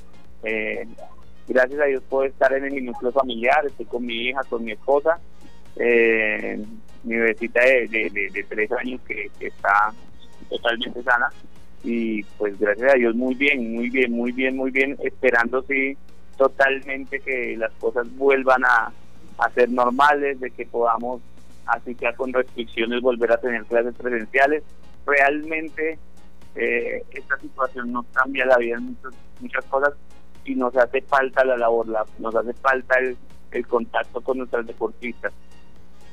gracias 1.48 1.80
a 1.80 1.84
Dios 1.84 2.02
puedo 2.08 2.24
estar 2.24 2.52
en 2.52 2.72
mi 2.72 2.80
núcleo 2.80 3.12
familiar, 3.12 3.66
estoy 3.66 3.86
con 3.86 4.04
mi 4.04 4.28
hija, 4.28 4.42
con 4.48 4.64
mi 4.64 4.72
esposa. 4.72 5.18
Eh, 5.76 6.62
mi 7.04 7.16
bebecita 7.16 7.60
de, 7.60 7.88
de, 7.88 8.46
tres 8.48 8.70
años 8.72 9.00
que, 9.06 9.30
está 9.40 9.92
totalmente 10.48 11.02
sana 11.02 11.30
y 11.82 12.22
pues 12.38 12.58
gracias 12.58 12.94
a 12.94 12.96
Dios 12.96 13.14
muy 13.14 13.34
bien, 13.34 13.74
muy 13.74 13.88
bien, 13.90 14.12
muy 14.12 14.32
bien, 14.32 14.56
muy 14.56 14.70
bien, 14.70 14.96
esperando 15.02 15.62
sí 15.62 15.96
totalmente 16.36 17.20
que 17.20 17.56
las 17.56 17.72
cosas 17.72 18.06
vuelvan 18.16 18.64
a, 18.64 18.92
a 19.38 19.50
ser 19.50 19.68
normales, 19.70 20.40
de 20.40 20.50
que 20.50 20.66
podamos, 20.66 21.20
así 21.66 21.94
que 21.94 22.12
con 22.14 22.32
restricciones, 22.32 23.02
volver 23.02 23.32
a 23.32 23.36
tener 23.38 23.64
clases 23.64 23.94
presenciales. 23.94 24.62
Realmente 25.06 25.98
eh, 26.54 27.02
esta 27.10 27.38
situación 27.38 27.92
nos 27.92 28.06
cambia 28.12 28.46
la 28.46 28.58
vida 28.58 28.76
en 28.76 28.86
muchas, 28.86 29.14
muchas 29.40 29.64
cosas 29.66 29.94
y 30.44 30.54
nos 30.54 30.76
hace 30.76 31.02
falta 31.02 31.44
la 31.44 31.56
labor, 31.56 31.88
la, 31.88 32.04
nos 32.18 32.34
hace 32.34 32.52
falta 32.54 32.98
el, 32.98 33.16
contacto 33.66 34.20
con 34.20 34.38
nuestras 34.38 34.64
deportistas 34.64 35.32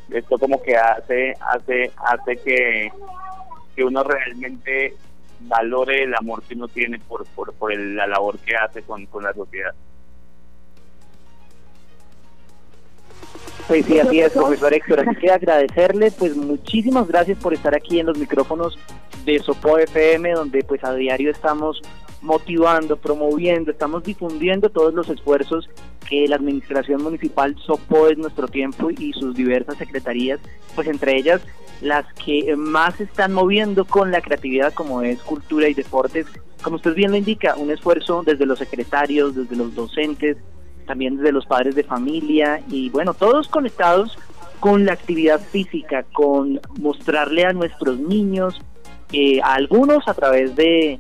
esto 0.10 0.40
como 0.40 0.60
que 0.64 0.76
hace 0.76 1.36
hace 1.40 1.92
hace 1.98 2.38
que, 2.38 2.92
que 3.76 3.84
uno 3.84 4.04
realmente 4.04 4.96
valore 5.42 6.04
el 6.04 6.16
amor 6.16 6.44
que 6.44 6.56
uno 6.56 6.68
tiene 6.68 7.00
por, 7.00 7.26
por, 7.28 7.54
por 7.54 7.76
la 7.76 8.08
labor 8.08 8.38
que 8.40 8.56
hace 8.56 8.82
con, 8.82 9.06
con 9.06 9.24
la 9.24 9.34
sociedad. 9.34 9.74
Pues 13.68 13.86
sí, 13.86 14.00
así 14.00 14.22
es, 14.22 14.32
profesor 14.32 14.74
Héctor. 14.74 15.02
Así 15.02 15.16
que 15.20 15.30
agradecerle, 15.30 16.12
pues 16.12 16.36
muchísimas 16.36 17.08
gracias 17.08 17.38
por 17.38 17.54
estar 17.54 17.76
aquí 17.76 18.00
en 18.00 18.06
los 18.06 18.18
micrófonos 18.18 18.80
de 19.26 19.40
Sopo 19.40 19.78
FM, 19.78 20.32
donde 20.32 20.64
pues 20.64 20.84
a 20.86 20.94
diario 20.94 21.32
estamos 21.32 21.82
motivando, 22.22 22.96
promoviendo, 22.96 23.72
estamos 23.72 24.04
difundiendo 24.04 24.70
todos 24.70 24.94
los 24.94 25.10
esfuerzos 25.10 25.70
que 26.10 26.28
la 26.28 26.38
Administración 26.38 27.04
Municipal 27.04 27.56
Sopo 27.66 28.08
es 28.08 28.18
nuestro 28.18 28.48
tiempo 28.48 28.90
y 28.90 29.14
sus 29.14 29.36
diversas 29.36 29.78
secretarías, 29.78 30.40
pues 30.76 30.88
entre 30.88 31.18
ellas 31.18 31.42
las 31.82 32.12
que 32.14 32.56
más 32.56 32.96
se 32.96 33.04
están 33.04 33.34
moviendo 33.34 33.86
con 33.86 34.12
la 34.12 34.22
creatividad 34.22 34.74
como 34.74 35.02
es 35.02 35.22
cultura 35.22 35.68
y 35.68 35.74
deportes, 35.74 36.26
como 36.64 36.78
usted 36.78 36.96
bien 36.96 37.12
lo 37.12 37.18
indica, 37.18 37.56
un 37.56 37.70
esfuerzo 37.70 38.24
desde 38.26 38.46
los 38.46 38.60
secretarios, 38.60 39.36
desde 39.36 39.56
los 39.56 39.76
docentes, 39.76 40.38
también 40.86 41.18
desde 41.18 41.32
los 41.32 41.46
padres 41.46 41.76
de 41.76 41.84
familia 41.84 42.62
y 42.70 42.90
bueno, 42.90 43.14
todos 43.14 43.48
conectados 43.48 44.18
con 44.60 44.86
la 44.86 44.94
actividad 44.94 45.40
física, 45.40 46.04
con 46.14 46.60
mostrarle 46.80 47.46
a 47.46 47.54
nuestros 47.54 48.00
niños, 48.00 48.60
eh, 49.14 49.40
a 49.42 49.54
algunos 49.54 50.08
a 50.08 50.14
través 50.14 50.56
de 50.56 51.00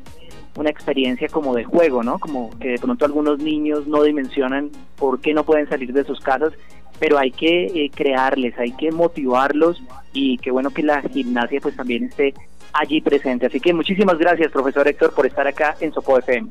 una 0.57 0.69
experiencia 0.71 1.27
como 1.29 1.55
de 1.55 1.63
juego, 1.63 2.03
¿no? 2.03 2.19
Como 2.19 2.49
que 2.59 2.69
de 2.69 2.79
pronto 2.79 3.05
algunos 3.05 3.39
niños 3.39 3.87
no 3.87 4.03
dimensionan 4.03 4.71
por 4.97 5.21
qué 5.21 5.33
no 5.33 5.43
pueden 5.43 5.69
salir 5.69 5.93
de 5.93 6.03
sus 6.03 6.19
casas, 6.19 6.51
pero 6.99 7.19
hay 7.19 7.31
que 7.31 7.65
eh, 7.65 7.91
crearles, 7.93 8.57
hay 8.57 8.71
que 8.71 8.91
motivarlos 8.91 9.81
y 10.13 10.37
qué 10.39 10.49
bueno 10.49 10.71
que 10.71 10.81
la 10.81 11.01
gimnasia 11.01 11.61
pues 11.61 11.75
también 11.75 12.05
esté 12.05 12.33
allí 12.73 13.01
presente. 13.01 13.45
Así 13.45 13.59
que 13.59 13.71
muchísimas 13.71 14.17
gracias, 14.17 14.51
profesor 14.51 14.87
Héctor, 14.87 15.13
por 15.13 15.27
estar 15.27 15.47
acá 15.47 15.75
en 15.79 15.93
Sopo 15.93 16.17
FM. 16.17 16.49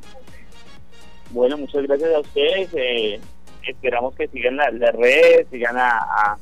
Bueno, 1.30 1.58
muchas 1.58 1.82
gracias 1.82 2.14
a 2.14 2.20
ustedes. 2.20 2.68
Eh, 2.74 3.20
esperamos 3.66 4.14
que 4.14 4.28
sigan 4.28 4.56
las 4.56 4.72
la 4.74 4.92
redes, 4.92 5.48
sigan 5.50 5.76
a, 5.76 5.98
a 5.98 6.38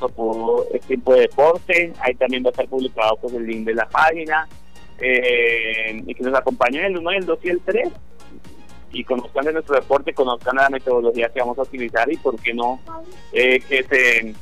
Sopo 0.00 0.66
Tiempo 0.88 1.14
de 1.14 1.20
Deporte. 1.20 1.92
Ahí 2.00 2.14
también 2.16 2.42
va 2.42 2.48
a 2.48 2.50
estar 2.50 2.66
publicado 2.66 3.16
pues, 3.20 3.32
el 3.34 3.46
link 3.46 3.64
de 3.64 3.74
la 3.74 3.88
página. 3.88 4.48
Eh, 5.00 6.02
y 6.06 6.14
que 6.14 6.22
nos 6.22 6.34
acompañen 6.34 6.84
el 6.84 6.98
1, 6.98 7.10
el 7.12 7.26
2 7.26 7.38
y 7.42 7.48
el 7.48 7.60
3 7.60 7.88
y 8.92 9.04
conozcan 9.04 9.46
de 9.46 9.52
nuestro 9.54 9.76
deporte, 9.76 10.12
conozcan 10.12 10.56
la 10.56 10.68
metodología 10.68 11.30
que 11.30 11.40
vamos 11.40 11.58
a 11.58 11.62
utilizar 11.62 12.10
y 12.12 12.16
por 12.16 12.38
qué 12.40 12.52
no 12.52 12.80
eh, 13.32 13.60
que 13.60 13.82
se 13.84 14.34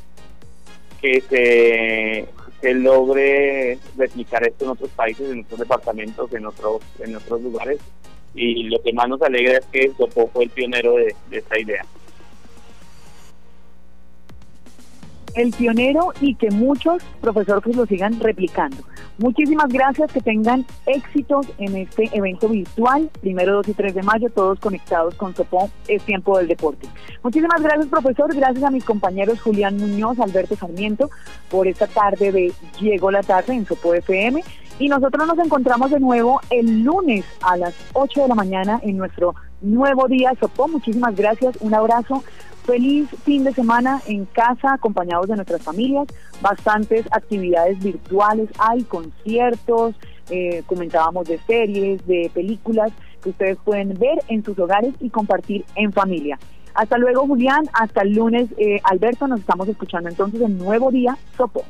que 1.01 2.27
se, 2.61 2.75
logre 2.75 3.79
replicar 3.97 4.45
esto 4.45 4.65
en 4.65 4.71
otros 4.73 4.91
países, 4.91 5.31
en 5.31 5.41
otros 5.41 5.61
departamentos, 5.61 6.33
en 6.33 6.47
otros 6.47 6.83
en 6.99 7.15
otros 7.15 7.41
lugares 7.41 7.79
y 8.35 8.65
lo 8.65 8.83
que 8.83 8.93
más 8.93 9.09
nos 9.09 9.23
alegra 9.23 9.59
es 9.59 9.67
que 9.67 9.93
Sopo 9.97 10.29
fue 10.29 10.45
el 10.45 10.51
pionero 10.51 10.95
de, 10.95 11.15
de 11.31 11.39
esta 11.39 11.59
idea. 11.59 11.85
El 15.39 15.53
pionero 15.53 16.13
y 16.21 16.35
que 16.35 16.51
muchos 16.51 17.03
profesores 17.21 17.63
pues 17.65 17.77
lo 17.77 17.87
sigan 17.87 18.19
replicando. 18.21 18.77
Muchísimas 19.19 19.69
gracias, 19.69 20.13
que 20.13 20.21
tengan 20.21 20.65
éxitos 20.87 21.47
en 21.59 21.77
este 21.77 22.11
evento 22.13 22.49
virtual, 22.49 23.11
primero, 23.21 23.55
2 23.55 23.69
y 23.69 23.75
3 23.75 23.95
de 23.95 24.03
mayo, 24.03 24.31
todos 24.31 24.61
conectados 24.61 25.15
con 25.15 25.35
Sopón, 25.35 25.71
es 25.89 26.03
tiempo 26.03 26.39
del 26.39 26.49
deporte. 26.49 26.89
Muchísimas 27.23 27.63
gracias, 27.63 27.87
profesor, 27.87 28.35
gracias 28.35 28.65
a 28.65 28.71
mis 28.71 28.85
compañeros 28.85 29.41
Julián 29.41 29.77
Muñoz, 29.77 30.19
Alberto 30.21 30.57
Sarmiento, 30.57 31.11
por 31.51 31.67
esta 31.67 31.87
tarde 31.87 32.33
de 32.33 32.53
Llegó 32.81 33.11
la 33.11 33.23
tarde 33.23 33.55
en 33.55 33.67
Sopo 33.67 33.95
FM. 33.95 34.43
Y 34.81 34.89
nosotros 34.89 35.27
nos 35.27 35.39
encontramos 35.45 35.91
de 35.91 35.99
nuevo 35.99 36.41
el 36.51 36.85
lunes 36.85 37.25
a 37.43 37.57
las 37.57 37.75
8 37.95 38.23
de 38.23 38.29
la 38.29 38.37
mañana 38.37 38.79
en 38.85 38.97
nuestro 38.97 39.35
nuevo 39.61 40.07
día 40.07 40.33
Sopó. 40.39 40.69
Muchísimas 40.69 41.17
gracias, 41.17 41.57
un 41.61 41.75
abrazo 41.75 42.23
feliz 42.69 43.09
fin 43.25 43.45
de 43.45 43.53
semana 43.55 44.03
en 44.07 44.27
casa, 44.27 44.75
acompañados 44.75 45.27
de 45.27 45.37
nuestras 45.37 45.63
familias, 45.63 46.07
bastantes 46.43 47.07
actividades 47.13 47.79
virtuales, 47.83 48.51
hay 48.59 48.83
conciertos, 48.83 49.95
eh, 50.29 50.63
comentábamos 50.67 51.27
de 51.27 51.39
series, 51.47 52.07
de 52.07 52.31
películas 52.35 52.93
que 53.23 53.31
ustedes 53.31 53.57
pueden 53.65 53.95
ver 53.99 54.19
en 54.29 54.45
sus 54.45 54.59
hogares 54.59 54.93
y 55.01 55.09
compartir 55.09 55.65
en 55.77 55.95
familia. 55.95 56.39
Hasta 56.75 56.99
luego 56.99 57.27
Julián, 57.27 57.65
hasta 57.73 58.03
el 58.03 58.13
lunes 58.13 58.51
eh, 58.59 58.81
Alberto, 58.85 59.27
nos 59.27 59.41
estamos 59.41 59.67
escuchando 59.67 60.11
entonces 60.11 60.43
en 60.43 60.59
Nuevo 60.59 60.91
Día 60.91 61.17
Sopo. 61.39 61.65